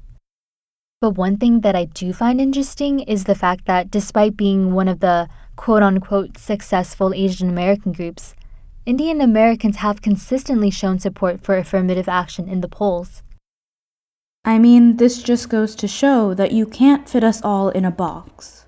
But 1.02 1.18
one 1.18 1.36
thing 1.36 1.60
that 1.60 1.76
I 1.76 1.84
do 1.84 2.14
find 2.14 2.40
interesting 2.40 3.00
is 3.00 3.24
the 3.24 3.34
fact 3.34 3.66
that 3.66 3.90
despite 3.90 4.36
being 4.36 4.72
one 4.72 4.88
of 4.88 5.00
the 5.00 5.28
quote 5.54 5.82
unquote 5.82 6.38
successful 6.38 7.12
Asian 7.14 7.50
American 7.50 7.92
groups, 7.92 8.34
Indian 8.86 9.20
Americans 9.20 9.76
have 9.76 10.00
consistently 10.00 10.70
shown 10.70 10.98
support 10.98 11.42
for 11.42 11.58
affirmative 11.58 12.08
action 12.08 12.48
in 12.48 12.62
the 12.62 12.68
polls. 12.68 13.22
I 14.46 14.60
mean, 14.60 14.98
this 14.98 15.20
just 15.20 15.48
goes 15.48 15.74
to 15.74 15.88
show 15.88 16.32
that 16.34 16.52
you 16.52 16.66
can't 16.66 17.08
fit 17.08 17.24
us 17.24 17.42
all 17.42 17.68
in 17.70 17.84
a 17.84 17.90
box. 17.90 18.66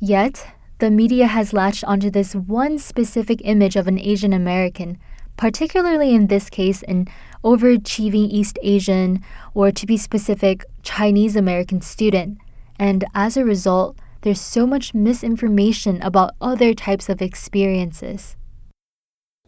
Yet, 0.00 0.44
the 0.80 0.90
media 0.90 1.28
has 1.28 1.52
latched 1.52 1.84
onto 1.84 2.10
this 2.10 2.34
one 2.34 2.76
specific 2.80 3.40
image 3.44 3.76
of 3.76 3.86
an 3.86 4.00
Asian 4.00 4.32
American, 4.32 4.98
particularly 5.36 6.12
in 6.12 6.26
this 6.26 6.50
case, 6.50 6.82
an 6.82 7.06
overachieving 7.44 8.30
East 8.32 8.58
Asian, 8.64 9.22
or 9.54 9.70
to 9.70 9.86
be 9.86 9.96
specific, 9.96 10.64
Chinese 10.82 11.36
American 11.36 11.80
student. 11.80 12.38
And 12.80 13.04
as 13.14 13.36
a 13.36 13.44
result, 13.44 13.96
there's 14.22 14.40
so 14.40 14.66
much 14.66 14.92
misinformation 14.92 16.02
about 16.02 16.34
other 16.40 16.74
types 16.74 17.08
of 17.08 17.22
experiences. 17.22 18.34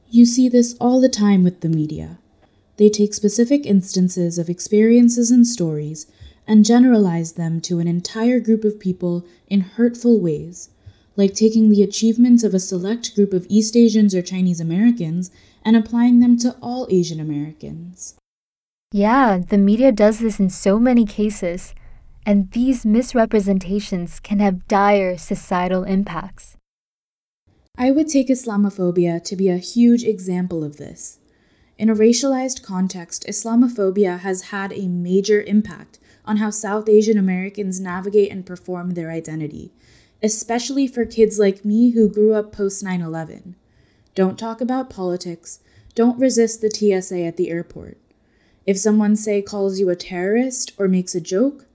You 0.08 0.24
see 0.24 0.48
this 0.48 0.76
all 0.80 1.00
the 1.00 1.08
time 1.08 1.42
with 1.42 1.62
the 1.62 1.68
media. 1.68 2.18
They 2.76 2.88
take 2.88 3.14
specific 3.14 3.66
instances 3.66 4.38
of 4.38 4.48
experiences 4.48 5.30
and 5.30 5.46
stories 5.46 6.06
and 6.46 6.64
generalize 6.64 7.32
them 7.32 7.60
to 7.62 7.78
an 7.78 7.88
entire 7.88 8.40
group 8.40 8.64
of 8.64 8.80
people 8.80 9.24
in 9.46 9.60
hurtful 9.60 10.20
ways, 10.20 10.70
like 11.16 11.34
taking 11.34 11.70
the 11.70 11.82
achievements 11.82 12.42
of 12.42 12.52
a 12.52 12.60
select 12.60 13.14
group 13.14 13.32
of 13.32 13.46
East 13.48 13.76
Asians 13.76 14.14
or 14.14 14.22
Chinese 14.22 14.60
Americans 14.60 15.30
and 15.64 15.76
applying 15.76 16.20
them 16.20 16.36
to 16.38 16.56
all 16.60 16.86
Asian 16.90 17.20
Americans. 17.20 18.16
Yeah, 18.92 19.38
the 19.38 19.58
media 19.58 19.90
does 19.92 20.18
this 20.18 20.38
in 20.38 20.50
so 20.50 20.78
many 20.78 21.04
cases, 21.04 21.74
and 22.26 22.50
these 22.52 22.84
misrepresentations 22.84 24.20
can 24.20 24.40
have 24.40 24.68
dire 24.68 25.16
societal 25.16 25.84
impacts. 25.84 26.56
I 27.76 27.90
would 27.90 28.08
take 28.08 28.28
Islamophobia 28.28 29.22
to 29.24 29.36
be 29.36 29.48
a 29.48 29.56
huge 29.56 30.04
example 30.04 30.62
of 30.62 30.76
this. 30.76 31.18
In 31.76 31.90
a 31.90 31.94
racialized 31.94 32.62
context, 32.62 33.26
Islamophobia 33.28 34.20
has 34.20 34.42
had 34.42 34.72
a 34.72 34.86
major 34.86 35.42
impact 35.42 35.98
on 36.24 36.36
how 36.36 36.50
South 36.50 36.88
Asian 36.88 37.18
Americans 37.18 37.80
navigate 37.80 38.30
and 38.30 38.46
perform 38.46 38.92
their 38.92 39.10
identity, 39.10 39.72
especially 40.22 40.86
for 40.86 41.04
kids 41.04 41.40
like 41.40 41.64
me 41.64 41.90
who 41.90 42.08
grew 42.08 42.32
up 42.32 42.52
post 42.52 42.84
9 42.84 43.00
11. 43.00 43.56
Don't 44.14 44.38
talk 44.38 44.60
about 44.60 44.88
politics. 44.88 45.58
Don't 45.96 46.18
resist 46.18 46.60
the 46.60 46.70
TSA 46.70 47.24
at 47.24 47.36
the 47.36 47.50
airport. 47.50 47.98
If 48.66 48.78
someone, 48.78 49.16
say, 49.16 49.42
calls 49.42 49.80
you 49.80 49.90
a 49.90 49.96
terrorist 49.96 50.72
or 50.78 50.86
makes 50.86 51.16
a 51.16 51.20
joke, 51.20 51.66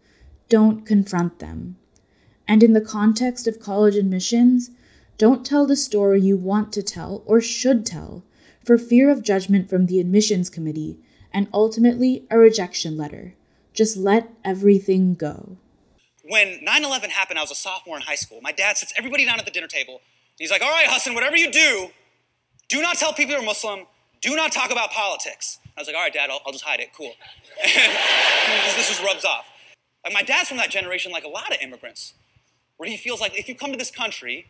don't 0.47 0.85
confront 0.85 1.39
them. 1.39 1.75
And 2.47 2.63
in 2.63 2.71
the 2.71 2.81
context 2.81 3.47
of 3.47 3.59
college 3.59 3.95
admissions, 3.95 4.71
don't 5.17 5.45
tell 5.45 5.67
the 5.67 5.75
story 5.75 6.21
you 6.21 6.37
want 6.37 6.71
to 6.73 6.81
tell 6.81 7.21
or 7.25 7.41
should 7.41 7.85
tell 7.85 8.23
for 8.69 8.77
fear 8.77 9.09
of 9.09 9.23
judgment 9.23 9.67
from 9.67 9.87
the 9.87 9.99
admissions 9.99 10.47
committee 10.47 10.99
and 11.33 11.47
ultimately 11.51 12.27
a 12.29 12.37
rejection 12.37 12.95
letter. 12.95 13.33
Just 13.73 13.97
let 13.97 14.29
everything 14.45 15.15
go. 15.15 15.57
When 16.21 16.63
9 16.63 16.85
11 16.85 17.09
happened, 17.09 17.39
I 17.39 17.41
was 17.41 17.49
a 17.49 17.55
sophomore 17.55 17.95
in 17.95 18.03
high 18.03 18.13
school. 18.13 18.41
My 18.43 18.51
dad 18.51 18.77
sits 18.77 18.93
everybody 18.95 19.25
down 19.25 19.39
at 19.39 19.45
the 19.45 19.51
dinner 19.51 19.65
table. 19.65 20.01
He's 20.37 20.51
like, 20.51 20.61
All 20.61 20.69
right, 20.69 20.85
Hassan, 20.87 21.15
whatever 21.15 21.35
you 21.35 21.49
do, 21.51 21.87
do 22.67 22.79
not 22.79 22.97
tell 22.97 23.11
people 23.11 23.33
you're 23.33 23.41
Muslim. 23.41 23.87
Do 24.21 24.35
not 24.35 24.51
talk 24.51 24.69
about 24.69 24.91
politics. 24.91 25.57
I 25.75 25.81
was 25.81 25.87
like, 25.87 25.95
All 25.95 26.03
right, 26.03 26.13
dad, 26.13 26.29
I'll, 26.29 26.41
I'll 26.45 26.51
just 26.51 26.63
hide 26.63 26.79
it. 26.79 26.89
Cool. 26.95 27.13
this, 27.63 28.75
this 28.75 28.87
just 28.89 29.03
rubs 29.03 29.25
off. 29.25 29.47
Like, 30.03 30.13
my 30.13 30.21
dad's 30.21 30.47
from 30.47 30.57
that 30.57 30.69
generation, 30.69 31.11
like 31.11 31.23
a 31.23 31.27
lot 31.27 31.51
of 31.51 31.57
immigrants, 31.59 32.13
where 32.77 32.87
he 32.87 32.97
feels 32.97 33.19
like 33.19 33.35
if 33.35 33.49
you 33.49 33.55
come 33.55 33.71
to 33.71 33.79
this 33.79 33.89
country, 33.89 34.45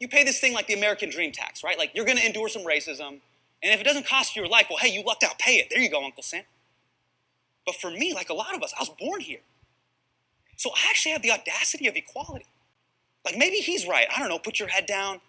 you 0.00 0.08
pay 0.08 0.24
this 0.24 0.40
thing 0.40 0.54
like 0.54 0.66
the 0.66 0.74
American 0.74 1.08
dream 1.08 1.30
tax, 1.30 1.62
right? 1.62 1.78
Like, 1.78 1.92
you're 1.94 2.04
to 2.04 2.26
endure 2.26 2.48
some 2.48 2.64
racism. 2.64 3.20
And 3.62 3.74
if 3.74 3.80
it 3.80 3.84
doesn't 3.84 4.06
cost 4.06 4.34
you 4.34 4.42
your 4.42 4.50
life, 4.50 4.66
well, 4.70 4.78
hey, 4.78 4.88
you 4.88 5.02
lucked 5.04 5.22
out, 5.22 5.38
pay 5.38 5.56
it. 5.56 5.68
There 5.70 5.80
you 5.80 5.90
go, 5.90 6.02
Uncle 6.04 6.22
Sam. 6.22 6.44
But 7.66 7.74
for 7.74 7.90
me, 7.90 8.14
like 8.14 8.30
a 8.30 8.34
lot 8.34 8.54
of 8.54 8.62
us, 8.62 8.72
I 8.76 8.80
was 8.80 8.90
born 8.98 9.20
here. 9.20 9.40
So 10.56 10.70
I 10.70 10.88
actually 10.88 11.12
have 11.12 11.22
the 11.22 11.30
audacity 11.30 11.86
of 11.86 11.96
equality. 11.96 12.46
Like 13.24 13.36
maybe 13.36 13.56
he's 13.56 13.86
right. 13.86 14.06
I 14.14 14.18
don't 14.18 14.28
know, 14.28 14.38
put 14.38 14.58
your 14.58 14.68
head 14.68 14.86
down, 14.86 15.20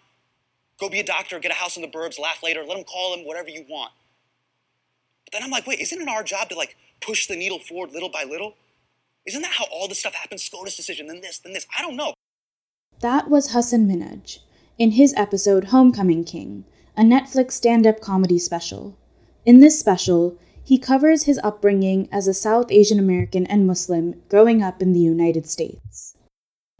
go 0.78 0.88
be 0.88 1.00
a 1.00 1.04
doctor, 1.04 1.38
get 1.38 1.50
a 1.50 1.54
house 1.54 1.76
in 1.76 1.82
the 1.82 1.88
burbs, 1.88 2.18
laugh 2.18 2.42
later, 2.42 2.64
let 2.64 2.78
him 2.78 2.84
call 2.84 3.14
him 3.14 3.26
whatever 3.26 3.48
you 3.48 3.64
want. 3.68 3.92
But 5.24 5.32
then 5.32 5.42
I'm 5.42 5.50
like, 5.50 5.66
wait, 5.66 5.80
isn't 5.80 6.00
it 6.00 6.08
our 6.08 6.22
job 6.22 6.48
to 6.50 6.56
like 6.56 6.76
push 7.00 7.26
the 7.26 7.36
needle 7.36 7.58
forward 7.58 7.92
little 7.92 8.08
by 8.08 8.24
little? 8.24 8.54
Isn't 9.26 9.42
that 9.42 9.52
how 9.52 9.66
all 9.70 9.88
this 9.88 10.00
stuff 10.00 10.14
happens? 10.14 10.42
SCOTUS 10.42 10.76
decision, 10.76 11.06
then 11.06 11.20
this, 11.20 11.38
then 11.38 11.52
this. 11.52 11.66
I 11.76 11.82
don't 11.82 11.96
know. 11.96 12.14
That 13.00 13.28
was 13.28 13.52
Hasan 13.52 13.86
Minhaj 13.86 14.38
in 14.78 14.92
his 14.92 15.14
episode 15.16 15.64
Homecoming 15.64 16.24
King, 16.24 16.64
a 16.96 17.02
Netflix 17.02 17.52
stand 17.52 17.86
up 17.86 18.00
comedy 18.00 18.38
special. 18.38 18.96
In 19.44 19.60
this 19.60 19.78
special, 19.78 20.38
he 20.64 20.78
covers 20.78 21.24
his 21.24 21.40
upbringing 21.42 22.08
as 22.12 22.28
a 22.28 22.34
South 22.34 22.70
Asian 22.70 22.98
American 22.98 23.46
and 23.46 23.66
Muslim 23.66 24.22
growing 24.28 24.62
up 24.62 24.82
in 24.82 24.92
the 24.92 25.00
United 25.00 25.46
States. 25.46 26.16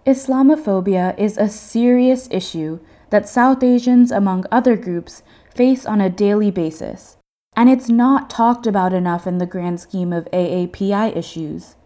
Islamophobia 0.06 1.18
is 1.18 1.38
a 1.38 1.48
serious 1.48 2.28
issue 2.30 2.80
that 3.10 3.28
South 3.28 3.62
Asians, 3.62 4.10
among 4.10 4.44
other 4.50 4.76
groups, 4.76 5.22
face 5.54 5.86
on 5.86 6.00
a 6.00 6.10
daily 6.10 6.50
basis, 6.50 7.16
and 7.56 7.68
it's 7.68 7.88
not 7.88 8.30
talked 8.30 8.66
about 8.66 8.92
enough 8.92 9.26
in 9.26 9.38
the 9.38 9.46
grand 9.46 9.80
scheme 9.80 10.12
of 10.12 10.28
AAPI 10.32 11.16
issues. 11.16 11.76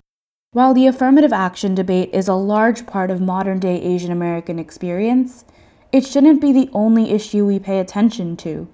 While 0.52 0.72
the 0.72 0.86
affirmative 0.86 1.32
action 1.32 1.74
debate 1.74 2.10
is 2.12 2.28
a 2.28 2.34
large 2.34 2.86
part 2.86 3.10
of 3.10 3.20
modern 3.20 3.58
day 3.58 3.80
Asian 3.82 4.12
American 4.12 4.58
experience, 4.58 5.44
it 5.92 6.06
shouldn't 6.06 6.40
be 6.40 6.52
the 6.52 6.70
only 6.72 7.10
issue 7.10 7.44
we 7.44 7.58
pay 7.58 7.78
attention 7.78 8.36
to. 8.38 8.68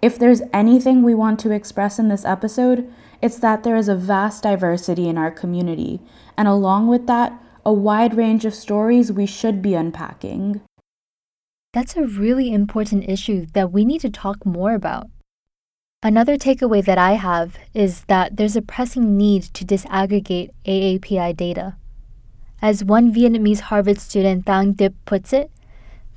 If 0.00 0.18
there's 0.18 0.42
anything 0.52 1.02
we 1.02 1.14
want 1.14 1.40
to 1.40 1.50
express 1.50 1.98
in 1.98 2.08
this 2.08 2.24
episode, 2.24 2.92
it's 3.20 3.38
that 3.38 3.64
there 3.64 3.76
is 3.76 3.88
a 3.88 3.96
vast 3.96 4.44
diversity 4.44 5.08
in 5.08 5.18
our 5.18 5.30
community, 5.30 6.00
and 6.36 6.46
along 6.46 6.86
with 6.88 7.06
that, 7.08 7.32
a 7.66 7.72
wide 7.72 8.16
range 8.16 8.44
of 8.44 8.54
stories 8.54 9.10
we 9.10 9.26
should 9.26 9.60
be 9.60 9.74
unpacking. 9.74 10.60
That's 11.72 11.96
a 11.96 12.04
really 12.06 12.52
important 12.52 13.08
issue 13.08 13.46
that 13.54 13.72
we 13.72 13.84
need 13.84 14.00
to 14.02 14.10
talk 14.10 14.46
more 14.46 14.72
about. 14.72 15.08
Another 16.02 16.36
takeaway 16.36 16.84
that 16.84 16.96
I 16.96 17.14
have 17.14 17.58
is 17.74 18.02
that 18.04 18.36
there's 18.36 18.54
a 18.54 18.62
pressing 18.62 19.16
need 19.16 19.42
to 19.54 19.64
disaggregate 19.64 20.50
AAPI 20.64 21.36
data. 21.36 21.76
As 22.62 22.84
one 22.84 23.12
Vietnamese 23.12 23.60
Harvard 23.60 23.98
student 23.98 24.46
Thang 24.46 24.74
Diep 24.74 24.94
puts 25.04 25.32
it, 25.32 25.50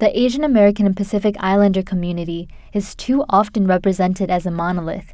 the 0.01 0.20
Asian 0.20 0.43
American 0.43 0.88
and 0.88 0.98
Pacific 0.98 1.36
Islander 1.39 1.84
community 1.84 2.50
is 2.74 2.96
too 2.96 3.24
often 3.29 3.67
represented 3.67 4.31
as 4.31 4.48
a 4.48 4.51
monolith. 4.51 5.13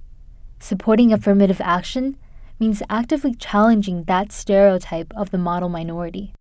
Supporting 0.62 1.12
affirmative 1.12 1.60
action 1.60 2.16
means 2.58 2.82
actively 2.90 3.36
challenging 3.36 4.06
that 4.06 4.32
stereotype 4.32 5.12
of 5.14 5.32
the 5.32 5.38
model 5.38 5.68
minority. 5.68 6.34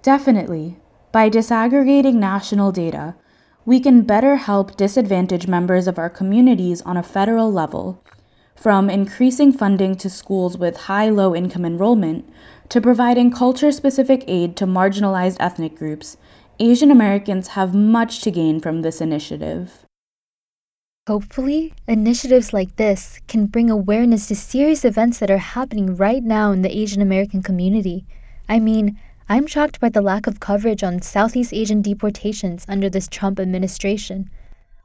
Definitely. 0.00 0.76
By 1.10 1.28
disaggregating 1.28 2.14
national 2.14 2.70
data, 2.70 3.16
we 3.64 3.80
can 3.80 4.02
better 4.02 4.36
help 4.36 4.76
disadvantaged 4.76 5.48
members 5.48 5.88
of 5.88 5.98
our 5.98 6.08
communities 6.08 6.80
on 6.82 6.96
a 6.96 7.02
federal 7.02 7.52
level, 7.52 8.00
from 8.54 8.88
increasing 8.88 9.52
funding 9.52 9.96
to 9.96 10.08
schools 10.08 10.56
with 10.56 10.82
high 10.82 11.08
low 11.08 11.34
income 11.34 11.64
enrollment 11.64 12.32
to 12.68 12.80
providing 12.80 13.32
culture 13.32 13.72
specific 13.72 14.22
aid 14.28 14.56
to 14.56 14.68
marginalized 14.68 15.36
ethnic 15.40 15.74
groups. 15.74 16.16
Asian 16.62 16.90
Americans 16.90 17.48
have 17.48 17.74
much 17.74 18.20
to 18.20 18.30
gain 18.30 18.60
from 18.60 18.82
this 18.82 19.00
initiative. 19.00 19.86
Hopefully, 21.08 21.72
initiatives 21.88 22.52
like 22.52 22.76
this 22.76 23.18
can 23.28 23.46
bring 23.46 23.70
awareness 23.70 24.28
to 24.28 24.36
serious 24.36 24.84
events 24.84 25.20
that 25.20 25.30
are 25.30 25.38
happening 25.38 25.96
right 25.96 26.22
now 26.22 26.52
in 26.52 26.60
the 26.60 26.76
Asian 26.76 27.00
American 27.00 27.42
community. 27.42 28.04
I 28.46 28.58
mean, 28.58 29.00
I'm 29.26 29.46
shocked 29.46 29.80
by 29.80 29.88
the 29.88 30.02
lack 30.02 30.26
of 30.26 30.40
coverage 30.40 30.82
on 30.82 31.00
Southeast 31.00 31.54
Asian 31.54 31.80
deportations 31.80 32.66
under 32.68 32.90
this 32.90 33.08
Trump 33.08 33.40
administration, 33.40 34.28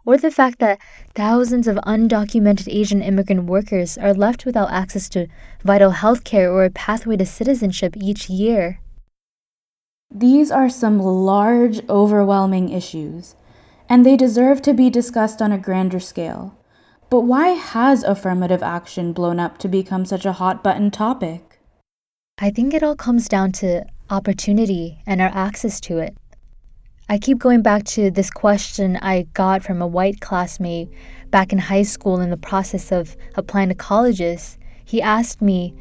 or 0.05 0.15
the 0.15 0.32
fact 0.32 0.60
that 0.60 0.79
thousands 1.13 1.67
of 1.67 1.75
undocumented 1.86 2.74
Asian 2.74 3.01
immigrant 3.01 3.48
workers 3.48 3.98
are 3.98 4.13
left 4.13 4.46
without 4.46 4.72
access 4.72 5.10
to 5.10 5.27
vital 5.65 5.91
health 5.91 6.24
care 6.24 6.50
or 6.50 6.63
a 6.63 6.70
pathway 6.70 7.17
to 7.17 7.25
citizenship 7.25 7.98
each 7.98 8.29
year. 8.29 8.79
These 10.13 10.51
are 10.51 10.69
some 10.69 11.00
large, 11.00 11.88
overwhelming 11.89 12.69
issues, 12.69 13.35
and 13.89 14.05
they 14.05 14.15
deserve 14.15 14.62
to 14.63 14.74
be 14.74 14.89
discussed 14.89 15.41
on 15.41 15.51
a 15.51 15.57
grander 15.57 16.00
scale. 16.00 16.57
But 17.09 17.21
why 17.21 17.50
has 17.50 18.03
affirmative 18.03 18.63
action 18.63 19.13
blown 19.13 19.39
up 19.39 19.57
to 19.59 19.67
become 19.67 20.05
such 20.05 20.25
a 20.25 20.33
hot 20.33 20.63
button 20.63 20.91
topic? 20.91 21.59
I 22.38 22.50
think 22.50 22.74
it 22.74 22.83
all 22.83 22.95
comes 22.95 23.29
down 23.29 23.51
to 23.53 23.85
opportunity 24.09 25.00
and 25.05 25.21
our 25.21 25.31
access 25.33 25.79
to 25.81 26.00
it. 26.00 26.17
I 27.07 27.19
keep 27.19 27.38
going 27.38 27.62
back 27.62 27.83
to 27.85 28.09
this 28.09 28.31
question 28.31 28.97
I 28.97 29.27
got 29.33 29.63
from 29.63 29.81
a 29.81 29.88
white 29.88 30.21
classmate 30.21 30.89
back 31.29 31.53
in 31.53 31.59
high 31.59 31.83
school 31.83 32.19
in 32.19 32.31
the 32.31 32.38
process 32.38 32.91
of 32.91 33.15
applying 33.35 33.69
to 33.69 33.75
colleges. 33.75 34.57
He 34.83 35.01
asked 35.01 35.41
me, 35.41 35.75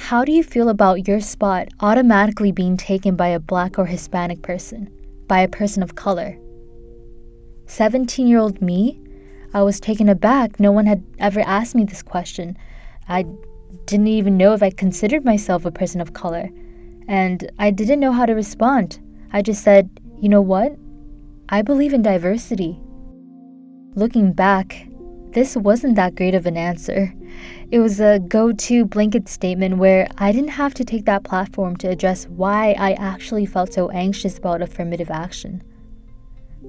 How 0.00 0.24
do 0.24 0.32
you 0.32 0.42
feel 0.42 0.70
about 0.70 1.06
your 1.06 1.20
spot 1.20 1.68
automatically 1.78 2.50
being 2.50 2.76
taken 2.76 3.14
by 3.14 3.28
a 3.28 3.38
black 3.38 3.78
or 3.78 3.86
Hispanic 3.86 4.42
person, 4.42 4.90
by 5.28 5.40
a 5.40 5.46
person 5.46 5.84
of 5.84 5.94
color? 5.94 6.36
17 7.66 8.26
year 8.26 8.38
old 8.38 8.60
me, 8.60 8.98
I 9.54 9.62
was 9.62 9.78
taken 9.78 10.08
aback. 10.08 10.58
No 10.58 10.72
one 10.72 10.86
had 10.86 11.04
ever 11.20 11.40
asked 11.40 11.76
me 11.76 11.84
this 11.84 12.02
question. 12.02 12.56
I 13.08 13.24
didn't 13.84 14.08
even 14.08 14.36
know 14.36 14.52
if 14.52 14.64
I 14.64 14.70
considered 14.70 15.24
myself 15.24 15.64
a 15.64 15.70
person 15.70 16.00
of 16.00 16.14
color 16.14 16.48
and 17.06 17.48
I 17.60 17.70
didn't 17.70 18.00
know 18.00 18.10
how 18.10 18.26
to 18.26 18.32
respond. 18.32 18.98
I 19.32 19.42
just 19.42 19.62
said, 19.62 19.90
you 20.18 20.28
know 20.28 20.42
what? 20.42 20.76
I 21.50 21.62
believe 21.62 21.92
in 21.92 22.02
diversity. 22.02 22.80
Looking 23.94 24.32
back, 24.32 24.88
this 25.32 25.56
wasn't 25.56 25.94
that 25.94 26.16
great 26.16 26.34
of 26.34 26.46
an 26.46 26.56
answer. 26.56 27.14
It 27.72 27.78
was 27.78 28.00
a 28.00 28.18
go 28.18 28.50
to 28.50 28.84
blanket 28.84 29.28
statement 29.28 29.78
where 29.78 30.08
I 30.18 30.32
didn't 30.32 30.50
have 30.50 30.74
to 30.74 30.84
take 30.84 31.04
that 31.04 31.22
platform 31.22 31.76
to 31.76 31.88
address 31.88 32.26
why 32.26 32.72
I 32.72 32.94
actually 32.94 33.46
felt 33.46 33.72
so 33.72 33.88
anxious 33.90 34.38
about 34.38 34.60
affirmative 34.60 35.08
action. 35.08 35.62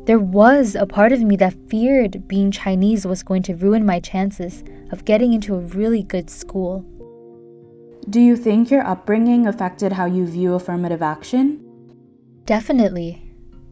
There 0.05 0.19
was 0.19 0.75
a 0.75 0.85
part 0.85 1.11
of 1.11 1.21
me 1.21 1.35
that 1.37 1.55
feared 1.69 2.27
being 2.27 2.51
Chinese 2.51 3.07
was 3.07 3.23
going 3.23 3.41
to 3.43 3.55
ruin 3.55 3.83
my 3.83 3.99
chances 3.99 4.63
of 4.91 5.03
getting 5.05 5.33
into 5.33 5.55
a 5.55 5.59
really 5.59 6.03
good 6.03 6.29
school. 6.29 6.85
Do 8.09 8.19
you 8.19 8.35
think 8.35 8.69
your 8.69 8.85
upbringing 8.85 9.47
affected 9.47 9.93
how 9.93 10.05
you 10.05 10.27
view 10.27 10.53
affirmative 10.53 11.01
action? 11.01 11.65
Definitely. 12.45 13.23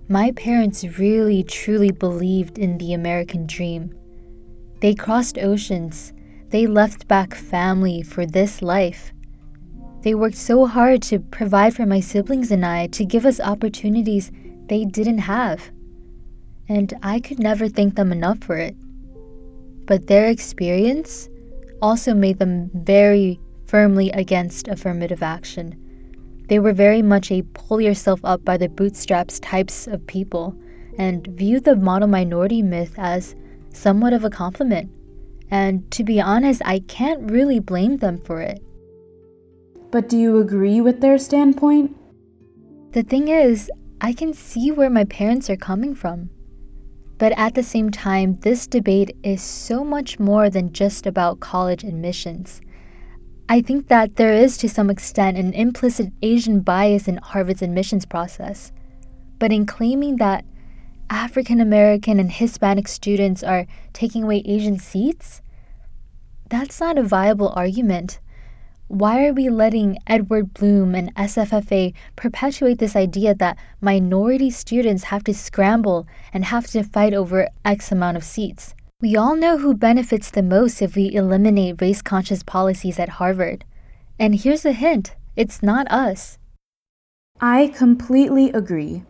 My 0.08 0.32
parents 0.32 0.84
really 0.98 1.44
truly 1.44 1.92
believed 1.92 2.58
in 2.58 2.80
the 2.80 2.94
American 2.94 3.46
dream. 3.46 3.94
They 4.82 4.96
crossed 4.96 5.38
oceans, 5.38 6.14
they 6.50 6.68
left 6.68 7.08
back 7.08 7.36
family 7.36 8.02
for 8.02 8.26
this 8.26 8.62
life. 8.62 9.14
They 10.02 10.16
worked 10.16 10.38
so 10.38 10.66
hard 10.66 11.02
to 11.04 11.20
provide 11.20 11.76
for 11.76 11.86
my 11.86 12.00
siblings 12.00 12.52
and 12.52 12.66
I 12.66 12.88
to 12.88 13.06
give 13.06 13.26
us 13.26 13.40
opportunities 13.40 14.32
they 14.68 14.86
didn't 14.86 15.20
have. 15.20 15.72
And 16.68 16.94
I 17.04 17.20
could 17.20 17.40
never 17.40 17.68
thank 17.68 17.96
them 17.96 18.12
enough 18.12 18.40
for 18.40 18.56
it. 18.56 18.76
But 19.86 20.08
their 20.08 20.28
experience 20.28 21.30
also 21.82 22.14
made 22.14 22.40
them 22.40 22.70
very 22.74 23.40
firmly 23.68 24.10
against 24.12 24.68
affirmative 24.68 25.22
action. 25.22 25.76
They 26.48 26.60
were 26.60 26.74
very 26.74 27.02
much 27.02 27.32
a 27.32 27.44
pull 27.54 27.82
yourself 27.82 28.20
up 28.24 28.44
by 28.44 28.58
the 28.58 28.70
bootstraps 28.70 29.40
types 29.40 29.86
of 29.88 30.06
people 30.08 30.56
and 30.98 31.28
viewed 31.28 31.64
the 31.64 31.76
model 31.76 32.08
minority 32.08 32.62
myth 32.62 32.94
as 32.98 33.36
somewhat 33.72 34.14
of 34.14 34.24
a 34.24 34.30
compliment. 34.30 34.92
And 35.52 35.90
to 35.92 36.04
be 36.04 36.22
honest, 36.22 36.62
I 36.66 36.80
can't 36.80 37.32
really 37.32 37.60
blame 37.60 37.98
them 37.98 38.20
for 38.20 38.42
it. 38.42 38.62
But 39.92 40.08
do 40.08 40.18
you 40.18 40.38
agree 40.38 40.82
with 40.82 41.02
their 41.02 41.18
standpoint? 41.18 41.96
The 42.92 43.04
thing 43.04 43.28
is, 43.28 43.72
I 44.02 44.14
can 44.14 44.34
see 44.34 44.72
where 44.72 44.90
my 44.90 45.04
parents 45.06 45.50
are 45.50 45.56
coming 45.58 45.96
from. 45.96 46.30
But 47.18 47.34
at 47.38 47.54
the 47.54 47.64
same 47.64 47.90
time, 47.90 48.40
this 48.42 48.66
debate 48.66 49.16
is 49.24 49.42
so 49.42 49.84
much 49.84 50.20
more 50.20 50.50
than 50.50 50.72
just 50.72 51.06
about 51.06 51.42
college 51.42 51.84
admissions. 51.84 52.62
I 53.50 53.62
think 53.62 53.88
that 53.88 54.16
there 54.16 54.34
is 54.34 54.58
to 54.58 54.70
some 54.70 54.90
extent 54.90 55.38
an 55.38 55.54
implicit 55.54 56.14
Asian 56.22 56.62
bias 56.62 57.08
in 57.08 57.18
Harvard's 57.18 57.64
admissions 57.64 58.06
process. 58.06 58.72
But 59.40 59.52
in 59.52 59.66
claiming 59.66 60.18
that 60.18 60.46
African 61.10 61.60
American 61.60 62.20
and 62.20 62.32
Hispanic 62.32 62.88
students 62.88 63.44
are 63.44 63.66
taking 63.94 64.24
away 64.24 64.44
Asian 64.46 64.78
seats, 64.78 65.42
that's 66.50 66.80
not 66.80 66.98
a 66.98 67.04
viable 67.04 67.54
argument. 67.56 68.20
Why 68.88 69.28
are 69.28 69.34
we 69.34 69.50
letting 69.50 70.00
Edward 70.08 70.54
Blum 70.54 70.96
and 70.96 71.14
SFFA 71.16 71.94
perpetuate 72.16 72.80
this 72.80 72.96
idea 72.96 73.36
that 73.36 73.58
minority 73.82 74.50
students 74.50 75.06
have 75.06 75.24
to 75.26 75.34
scramble 75.34 76.08
and 76.34 76.46
have 76.46 76.68
to 76.68 76.84
fight 76.84 77.14
over 77.14 77.48
X 77.64 77.92
amount 77.92 78.18
of 78.18 78.24
seats? 78.24 78.74
We 79.02 79.16
all 79.16 79.36
know 79.36 79.60
who 79.60 79.76
benefits 79.76 80.32
the 80.32 80.42
most 80.44 80.82
if 80.82 80.96
we 80.96 81.14
eliminate 81.14 81.82
race 81.82 82.02
conscious 82.02 82.44
policies 82.44 83.00
at 83.00 83.10
Harvard. 83.10 83.64
And 84.18 84.36
here's 84.36 84.66
a 84.66 84.74
hint 84.74 85.16
it's 85.36 85.64
not 85.64 85.90
us. 85.92 86.38
I 87.40 87.68
completely 87.68 88.52
agree. 88.52 89.04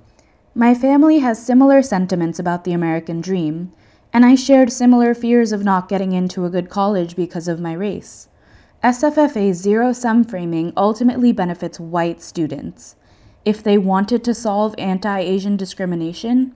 My 0.56 0.74
family 0.74 1.20
has 1.20 1.44
similar 1.44 1.82
sentiments 1.84 2.40
about 2.40 2.64
the 2.64 2.74
American 2.74 3.22
dream, 3.22 3.72
and 4.12 4.26
I 4.26 4.34
shared 4.34 4.72
similar 4.72 5.14
fears 5.14 5.52
of 5.52 5.64
not 5.64 5.88
getting 5.88 6.12
into 6.12 6.44
a 6.44 6.50
good 6.50 6.70
college 6.70 7.16
because 7.16 7.48
of 7.48 7.60
my 7.60 7.74
race. 7.74 8.30
SFFA's 8.84 9.58
zero 9.58 9.94
sum 9.94 10.24
framing 10.24 10.74
ultimately 10.76 11.32
benefits 11.32 11.80
white 11.80 12.22
students. 12.22 12.96
If 13.46 13.62
they 13.62 13.78
wanted 13.78 14.24
to 14.24 14.34
solve 14.34 14.74
anti 14.78 15.20
Asian 15.20 15.56
discrimination, 15.56 16.54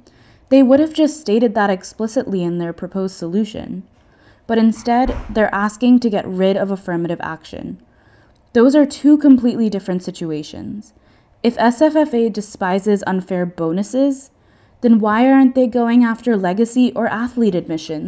they 0.50 0.64
would 0.64 0.80
have 0.80 0.94
just 0.94 1.22
stated 1.22 1.54
that 1.54 1.70
explicitly 1.70 2.44
in 2.44 2.58
their 2.58 2.74
proposed 2.74 3.16
solution. 3.16 3.84
But 4.48 4.58
instead, 4.58 5.16
they're 5.30 5.54
asking 5.54 6.00
to 6.02 6.10
get 6.10 6.28
rid 6.28 6.58
of 6.58 6.72
affirmative 6.72 7.22
action. 7.22 7.82
Those 8.54 8.76
are 8.76 8.86
two 8.86 9.18
completely 9.18 9.70
different 9.70 10.04
situations. 10.04 10.94
If 11.44 11.58
SFFA 11.58 12.32
despises 12.32 13.04
unfair 13.06 13.46
bonuses, 13.46 14.32
then 14.80 15.00
why 15.00 15.30
aren't 15.30 15.56
they 15.56 15.68
going 15.68 16.02
after 16.02 16.38
legacy 16.38 16.94
or 16.96 17.08
athlete 17.08 17.54
admissions? 17.54 18.08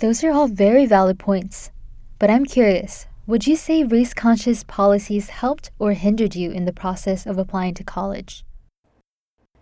Those 0.00 0.22
are 0.22 0.30
all 0.30 0.48
very 0.48 0.84
valid 0.84 1.18
points. 1.18 1.70
But 2.18 2.30
I'm 2.30 2.44
curious 2.44 3.06
would 3.26 3.46
you 3.46 3.56
say 3.56 3.84
race 3.84 4.14
conscious 4.14 4.62
policies 4.64 5.28
helped 5.28 5.70
or 5.78 5.92
hindered 5.92 6.34
you 6.34 6.50
in 6.50 6.64
the 6.64 6.72
process 6.72 7.26
of 7.26 7.38
applying 7.38 7.74
to 7.74 7.84
college? 7.84 8.44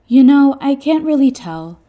You 0.07 0.22
know, 0.22 0.57
I 0.61 0.77
can't 0.77 1.05
really 1.05 1.33
tell. 1.33 1.81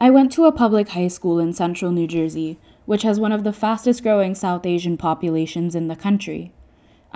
I 0.00 0.10
went 0.10 0.30
to 0.32 0.46
a 0.46 0.52
public 0.52 0.90
high 0.90 1.08
school 1.08 1.40
in 1.40 1.52
central 1.52 1.90
New 1.90 2.06
Jersey, 2.06 2.58
which 2.86 3.02
has 3.02 3.20
one 3.20 3.32
of 3.32 3.44
the 3.44 3.52
fastest 3.52 4.02
growing 4.02 4.34
South 4.34 4.64
Asian 4.64 4.96
populations 4.96 5.74
in 5.74 5.88
the 5.88 5.96
country. 5.96 6.52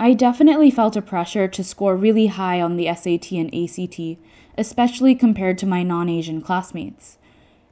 I 0.01 0.13
definitely 0.13 0.71
felt 0.71 0.95
a 0.95 1.01
pressure 1.01 1.49
to 1.49 1.61
score 1.61 1.93
really 1.93 2.27
high 2.27 2.61
on 2.61 2.77
the 2.77 2.85
SAT 2.85 3.33
and 3.33 3.53
ACT, 3.53 4.17
especially 4.57 5.13
compared 5.13 5.57
to 5.57 5.65
my 5.65 5.83
non 5.83 6.07
Asian 6.07 6.41
classmates. 6.41 7.17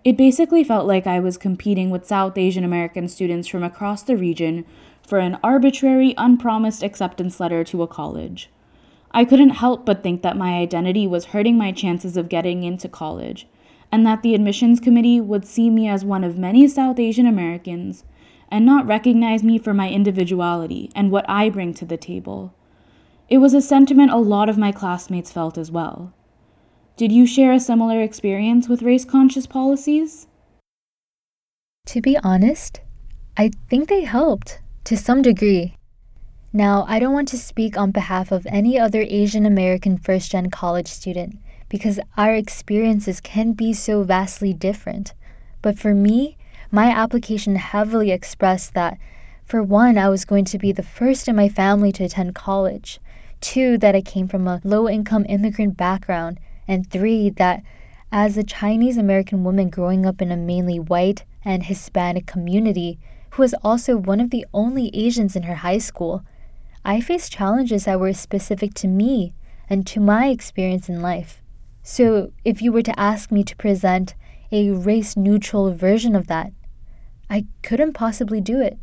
It 0.03 0.17
basically 0.17 0.65
felt 0.65 0.85
like 0.85 1.07
I 1.07 1.21
was 1.21 1.37
competing 1.37 1.89
with 1.89 2.05
South 2.05 2.37
Asian 2.37 2.65
American 2.65 3.07
students 3.07 3.47
from 3.47 3.63
across 3.63 4.03
the 4.03 4.17
region 4.17 4.65
for 5.01 5.19
an 5.19 5.39
arbitrary, 5.41 6.13
unpromised 6.17 6.83
acceptance 6.83 7.39
letter 7.39 7.63
to 7.63 7.81
a 7.81 7.87
college. 7.87 8.49
I 9.11 9.23
couldn't 9.23 9.51
help 9.51 9.85
but 9.85 10.03
think 10.03 10.21
that 10.23 10.35
my 10.35 10.55
identity 10.55 11.07
was 11.07 11.27
hurting 11.27 11.57
my 11.57 11.71
chances 11.71 12.17
of 12.17 12.27
getting 12.27 12.63
into 12.63 12.89
college, 12.89 13.47
and 13.89 14.05
that 14.05 14.21
the 14.21 14.35
admissions 14.35 14.81
committee 14.81 15.21
would 15.21 15.45
see 15.45 15.69
me 15.69 15.87
as 15.87 16.03
one 16.03 16.25
of 16.25 16.37
many 16.37 16.67
South 16.67 16.99
Asian 16.99 17.25
Americans 17.25 18.03
and 18.49 18.65
not 18.65 18.87
recognize 18.87 19.43
me 19.43 19.57
for 19.57 19.73
my 19.73 19.89
individuality 19.89 20.91
and 20.95 21.11
what 21.11 21.25
I 21.29 21.49
bring 21.49 21.73
to 21.75 21.85
the 21.85 21.97
table. 21.97 22.53
It 23.29 23.39
was 23.39 23.53
a 23.53 23.61
sentiment 23.61 24.11
a 24.11 24.17
lot 24.17 24.49
of 24.49 24.57
my 24.57 24.71
classmates 24.71 25.31
felt 25.31 25.57
as 25.57 25.69
well. 25.69 26.13
Did 26.95 27.11
you 27.11 27.27
share 27.27 27.51
a 27.51 27.59
similar 27.59 28.01
experience 28.01 28.67
with 28.67 28.81
race 28.81 29.05
conscious 29.05 29.45
policies? 29.45 30.27
To 31.87 32.01
be 32.01 32.17
honest, 32.23 32.81
I 33.37 33.51
think 33.69 33.87
they 33.87 34.03
helped 34.03 34.59
to 34.85 34.97
some 34.97 35.21
degree. 35.21 35.75
Now, 36.53 36.85
I 36.87 36.99
don't 36.99 37.13
want 37.13 37.27
to 37.29 37.37
speak 37.37 37.77
on 37.77 37.91
behalf 37.91 38.31
of 38.31 38.47
any 38.49 38.79
other 38.79 39.05
Asian 39.07 39.45
American 39.45 39.97
first 39.97 40.31
gen 40.31 40.49
college 40.49 40.87
student 40.87 41.37
because 41.69 41.99
our 42.15 42.33
experiences 42.33 43.21
can 43.21 43.51
be 43.51 43.73
so 43.73 44.03
vastly 44.03 44.53
different. 44.53 45.13
But 45.61 45.77
for 45.77 45.93
me, 45.93 46.37
my 46.71 46.89
application 46.89 47.55
heavily 47.55 48.11
expressed 48.11 48.73
that, 48.73 48.97
for 49.45 49.63
one, 49.63 49.97
I 49.97 50.09
was 50.09 50.25
going 50.25 50.45
to 50.45 50.57
be 50.57 50.71
the 50.71 50.83
first 50.83 51.27
in 51.27 51.35
my 51.35 51.47
family 51.47 51.91
to 51.93 52.03
attend 52.03 52.35
college, 52.35 52.99
two, 53.39 53.77
that 53.77 53.95
I 53.95 54.01
came 54.01 54.27
from 54.27 54.47
a 54.47 54.61
low 54.63 54.89
income 54.89 55.25
immigrant 55.29 55.77
background, 55.77 56.39
and 56.67 56.89
three, 56.89 57.29
that 57.31 57.63
as 58.11 58.37
a 58.37 58.43
Chinese 58.43 58.97
American 58.97 59.43
woman 59.43 59.69
growing 59.69 60.05
up 60.05 60.21
in 60.21 60.31
a 60.31 60.37
mainly 60.37 60.79
white 60.79 61.23
and 61.45 61.63
Hispanic 61.63 62.25
community, 62.25 62.99
who 63.31 63.41
was 63.41 63.55
also 63.63 63.95
one 63.95 64.19
of 64.19 64.29
the 64.29 64.45
only 64.53 64.89
Asians 64.93 65.35
in 65.35 65.43
her 65.43 65.55
high 65.55 65.77
school, 65.77 66.23
I 66.83 67.01
faced 67.01 67.31
challenges 67.31 67.85
that 67.85 67.99
were 67.99 68.13
specific 68.13 68.73
to 68.75 68.87
me 68.87 69.33
and 69.69 69.85
to 69.87 69.99
my 69.99 70.27
experience 70.27 70.89
in 70.89 71.01
life. 71.01 71.41
So, 71.83 72.31
if 72.43 72.61
you 72.61 72.71
were 72.71 72.81
to 72.81 72.99
ask 72.99 73.31
me 73.31 73.43
to 73.43 73.55
present 73.55 74.15
a 74.51 74.71
race 74.71 75.15
neutral 75.15 75.73
version 75.73 76.15
of 76.15 76.27
that, 76.27 76.51
I 77.29 77.45
couldn't 77.61 77.93
possibly 77.93 78.41
do 78.41 78.61
it. 78.61 78.77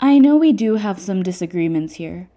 I 0.00 0.18
know 0.18 0.36
we 0.36 0.52
do 0.52 0.76
have 0.76 1.00
some 1.00 1.22
disagreements 1.22 1.94
here, 1.94 2.28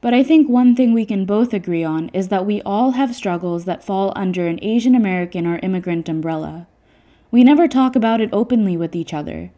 but 0.00 0.12
I 0.12 0.22
think 0.22 0.48
one 0.48 0.76
thing 0.76 0.92
we 0.92 1.06
can 1.06 1.24
both 1.24 1.54
agree 1.54 1.82
on 1.82 2.10
is 2.10 2.28
that 2.28 2.46
we 2.46 2.62
all 2.62 2.92
have 2.92 3.16
struggles 3.16 3.64
that 3.64 3.82
fall 3.82 4.12
under 4.14 4.46
an 4.46 4.58
Asian 4.62 4.94
American 4.94 5.46
or 5.46 5.58
immigrant 5.62 6.08
umbrella. 6.08 6.66
We 7.30 7.42
never 7.42 7.66
talk 7.66 7.96
about 7.96 8.20
it 8.20 8.30
openly 8.32 8.76
with 8.76 8.94
each 8.94 9.12
other. 9.14 9.50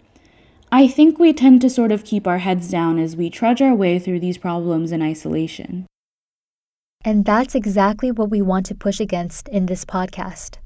I 0.71 0.87
think 0.87 1.19
we 1.19 1.33
tend 1.33 1.61
to 1.63 1.71
sort 1.71 1.93
of 1.93 2.05
keep 2.05 2.27
our 2.27 2.39
heads 2.39 2.71
down 2.71 2.99
as 2.99 3.17
we 3.17 3.31
trudge 3.31 3.61
our 3.61 3.75
way 3.75 3.99
through 3.99 4.21
these 4.21 4.39
problems 4.39 4.93
in 4.93 5.03
isolation. 5.03 5.87
And 7.05 7.25
that's 7.25 7.55
exactly 7.55 8.11
what 8.11 8.31
we 8.31 8.43
want 8.43 8.67
to 8.67 8.75
push 8.75 9.01
against 9.01 9.49
in 9.49 9.67
this 9.67 9.85
podcast. 9.85 10.59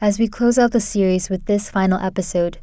As 0.00 0.18
we 0.18 0.28
close 0.28 0.58
out 0.58 0.72
the 0.72 0.80
series 0.80 1.30
with 1.30 1.46
this 1.46 1.70
final 1.70 1.98
episode, 1.98 2.58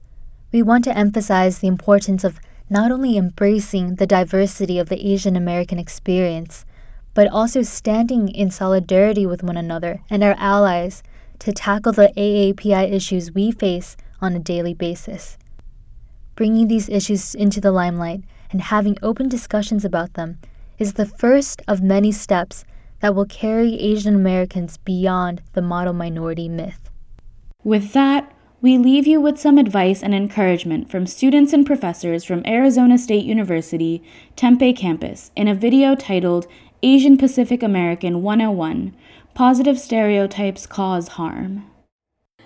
we 0.52 0.62
want 0.62 0.84
to 0.84 0.98
emphasize 0.98 1.60
the 1.60 1.68
importance 1.68 2.24
of 2.24 2.40
not 2.70 2.92
only 2.92 3.18
embracing 3.18 3.96
the 3.96 4.08
diversity 4.08 4.80
of 4.80 4.90
the 4.90 5.12
Asian 5.12 5.36
American 5.36 5.78
experience, 5.78 6.66
but 7.14 7.28
also 7.28 7.62
standing 7.62 8.30
in 8.30 8.50
solidarity 8.50 9.26
with 9.26 9.44
one 9.44 9.58
another 9.58 10.02
and 10.10 10.24
our 10.24 10.36
allies 10.38 11.04
to 11.40 11.52
tackle 11.52 11.92
the 11.92 12.14
AAPI 12.16 12.92
issues 12.92 13.34
we 13.34 13.52
face 13.52 13.98
on 14.22 14.36
a 14.36 14.40
daily 14.40 14.74
basis. 14.74 15.38
Bringing 16.36 16.68
these 16.68 16.88
issues 16.88 17.36
into 17.36 17.60
the 17.60 17.72
limelight 17.72 18.24
and 18.52 18.62
having 18.62 18.98
open 19.02 19.28
discussions 19.28 19.84
about 19.84 20.14
them 20.14 20.40
is 20.80 20.94
the 20.94 21.06
first 21.06 21.62
of 21.68 21.82
many 21.82 22.12
steps 22.12 22.64
that 23.02 23.16
will 23.16 23.26
carry 23.26 23.76
Asian 23.80 24.16
Americans 24.16 24.78
beyond 24.78 25.42
the 25.54 25.62
model 25.62 25.94
minority 25.94 26.48
myth. 26.48 26.90
With 27.64 27.94
that, 27.94 28.32
we 28.62 28.78
leave 28.78 29.08
you 29.08 29.19
with 29.19 29.39
some 29.39 29.58
advice 29.58 30.04
and 30.04 30.13
encouragement 30.13 30.89
from 30.89 31.08
students 31.08 31.52
and 31.52 31.65
professors 31.65 32.24
from 32.24 32.45
Arizona 32.45 32.95
State 32.95 33.26
University, 33.26 34.04
Tempe 34.36 34.74
campus, 34.74 35.32
in 35.36 35.47
a 35.47 35.56
video 35.56 35.95
titled 35.95 36.45
Asian 36.84 37.17
Pacific 37.17 37.63
American 37.63 38.21
101 38.21 38.95
Positive 39.34 39.80
Stereotypes 39.80 40.67
Cause 40.67 41.08
Harm. 41.10 41.65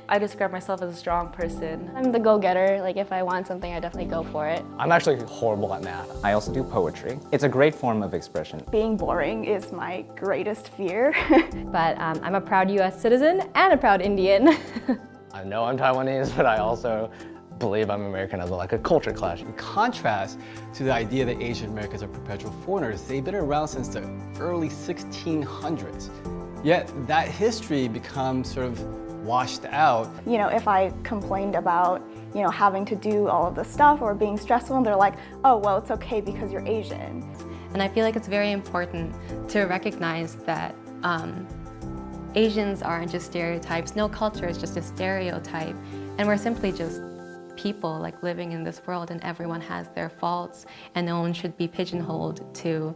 I 0.08 0.18
describe 0.18 0.52
myself 0.52 0.82
as 0.82 0.94
a 0.94 0.98
strong 0.98 1.32
person. 1.32 1.92
I'm 1.96 2.12
the 2.12 2.20
go 2.20 2.38
getter. 2.38 2.80
Like, 2.80 2.96
if 2.96 3.12
I 3.12 3.22
want 3.24 3.48
something, 3.48 3.74
I 3.74 3.80
definitely 3.82 4.10
go 4.10 4.24
for 4.24 4.48
it. 4.48 4.64
I'm 4.78 4.92
actually 4.92 5.20
horrible 5.26 5.74
at 5.74 5.84
math. 5.84 6.24
I 6.24 6.34
also 6.34 6.54
do 6.54 6.64
poetry. 6.64 7.20
It's 7.34 7.44
a 7.44 7.50
great 7.50 7.76
form 7.76 8.04
of 8.04 8.14
expression. 8.14 8.64
Being 8.72 8.96
boring 8.96 9.44
is 9.44 9.72
my 9.74 10.06
greatest 10.16 10.70
fear. 10.70 11.14
but 11.72 12.00
um, 12.00 12.22
I'm 12.24 12.36
a 12.36 12.42
proud 12.42 12.70
US 12.72 13.02
citizen 13.02 13.50
and 13.56 13.74
a 13.74 13.78
proud 13.78 14.02
Indian. 14.02 14.56
I 15.36 15.44
know 15.44 15.66
I'm 15.66 15.78
Taiwanese, 15.78 16.34
but 16.38 16.46
I 16.46 16.60
also 16.60 17.12
believe 17.60 17.90
I'm 17.90 18.06
American 18.06 18.40
as 18.40 18.52
a, 18.52 18.56
like 18.56 18.72
a 18.72 18.78
culture 18.78 19.12
clash. 19.12 19.42
In 19.42 19.52
contrast 19.56 20.40
to 20.76 20.84
the 20.84 20.94
idea 20.94 21.26
that 21.26 21.42
Asian 21.42 21.72
Americans 21.72 22.04
are 22.04 22.08
perpetual 22.08 22.54
foreigners, 22.66 23.02
they've 23.02 23.22
been 23.24 23.36
around 23.36 23.68
since 23.68 23.90
the 23.90 24.00
early 24.40 24.70
1600s. 24.70 26.10
Yet 26.64 26.90
that 27.08 27.28
history 27.28 27.90
becomes 27.90 28.54
sort 28.54 28.68
of 28.68 28.82
washed 29.26 29.66
out. 29.66 30.10
You 30.26 30.38
know, 30.38 30.48
if 30.48 30.70
I 30.70 30.94
complained 31.04 31.56
about, 31.56 32.02
you 32.34 32.42
know, 32.42 32.50
having 32.50 32.86
to 32.86 32.96
do 32.96 33.28
all 33.28 33.46
of 33.46 33.56
the 33.56 33.66
stuff 33.66 34.02
or 34.02 34.16
being 34.16 34.38
stressful, 34.38 34.78
and 34.78 34.86
they're 34.86 34.96
like, 34.96 35.16
oh, 35.44 35.58
well, 35.58 35.78
it's 35.78 35.92
okay 35.92 36.22
because 36.22 36.50
you're 36.50 36.66
Asian. 36.66 37.30
And 37.74 37.84
I 37.84 37.90
feel 37.90 38.06
like 38.06 38.16
it's 38.16 38.30
very 38.30 38.54
important 38.54 39.14
to 39.50 39.64
recognize 39.64 40.36
that 40.46 40.74
um, 41.04 41.46
Asians 42.36 42.82
aren't 42.82 43.12
just 43.12 43.28
stereotypes. 43.28 43.96
No 43.96 44.10
culture 44.10 44.46
is 44.46 44.58
just 44.58 44.76
a 44.76 44.82
stereotype. 44.82 45.76
And 46.18 46.28
we're 46.28 46.38
simply 46.38 46.72
just 46.72 47.02
people 47.56 47.98
like 47.98 48.22
living 48.22 48.52
in 48.52 48.64
this 48.64 48.82
world 48.86 49.10
and 49.10 49.24
everyone 49.24 49.62
has 49.62 49.88
their 49.96 50.10
faults 50.10 50.66
and 50.96 51.06
no 51.06 51.22
one 51.22 51.32
should 51.32 51.56
be 51.58 51.68
pigeonholed 51.68 52.54
to 52.56 52.94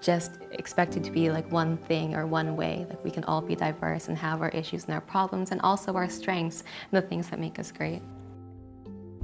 just 0.00 0.38
expected 0.52 1.02
to 1.02 1.10
be 1.10 1.28
like 1.28 1.50
one 1.50 1.76
thing 1.76 2.14
or 2.14 2.24
one 2.24 2.54
way. 2.54 2.86
Like 2.88 3.02
we 3.02 3.10
can 3.10 3.24
all 3.24 3.42
be 3.42 3.56
diverse 3.56 4.06
and 4.06 4.16
have 4.16 4.40
our 4.40 4.50
issues 4.50 4.84
and 4.84 4.94
our 4.94 5.00
problems 5.00 5.50
and 5.50 5.60
also 5.62 5.94
our 5.94 6.08
strengths 6.08 6.62
and 6.92 7.02
the 7.02 7.06
things 7.06 7.28
that 7.30 7.40
make 7.40 7.58
us 7.58 7.72
great. 7.72 8.00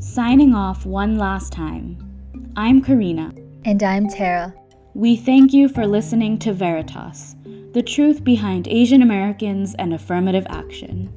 Signing 0.01 0.53
off 0.53 0.85
one 0.85 1.17
last 1.17 1.53
time. 1.53 1.97
I'm 2.57 2.83
Karina. 2.83 3.33
And 3.65 3.81
I'm 3.85 4.09
Tara. 4.09 4.53
We 4.95 5.15
thank 5.17 5.53
you 5.53 5.69
for 5.69 5.87
listening 5.87 6.41
to 6.41 6.53
Veritas 6.53 7.37
the 7.75 7.83
truth 7.83 8.23
behind 8.23 8.69
Asian 8.69 9.03
Americans 9.03 9.75
and 9.81 9.93
affirmative 9.93 10.47
action. 10.49 11.13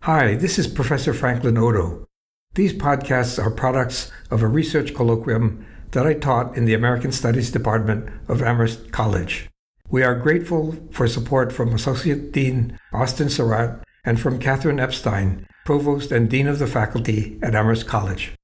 Hi, 0.00 0.34
this 0.36 0.58
is 0.58 0.66
Professor 0.66 1.12
Franklin 1.12 1.58
Odo. 1.58 2.06
These 2.54 2.72
podcasts 2.72 3.42
are 3.42 3.50
products 3.50 4.10
of 4.30 4.42
a 4.42 4.48
research 4.48 4.94
colloquium 4.94 5.66
that 5.90 6.06
I 6.06 6.14
taught 6.14 6.56
in 6.56 6.64
the 6.64 6.72
American 6.72 7.12
Studies 7.12 7.50
Department 7.50 8.08
of 8.26 8.40
Amherst 8.40 8.90
College. 8.90 9.50
We 9.88 10.02
are 10.02 10.16
grateful 10.16 10.76
for 10.90 11.06
support 11.06 11.52
from 11.52 11.72
Associate 11.72 12.32
Dean 12.32 12.76
Austin 12.92 13.28
Sarat 13.28 13.82
and 14.04 14.20
from 14.20 14.40
Catherine 14.40 14.80
Epstein, 14.80 15.46
Provost 15.64 16.10
and 16.10 16.28
Dean 16.28 16.48
of 16.48 16.58
the 16.58 16.66
Faculty 16.66 17.38
at 17.40 17.54
Amherst 17.54 17.86
College. 17.86 18.34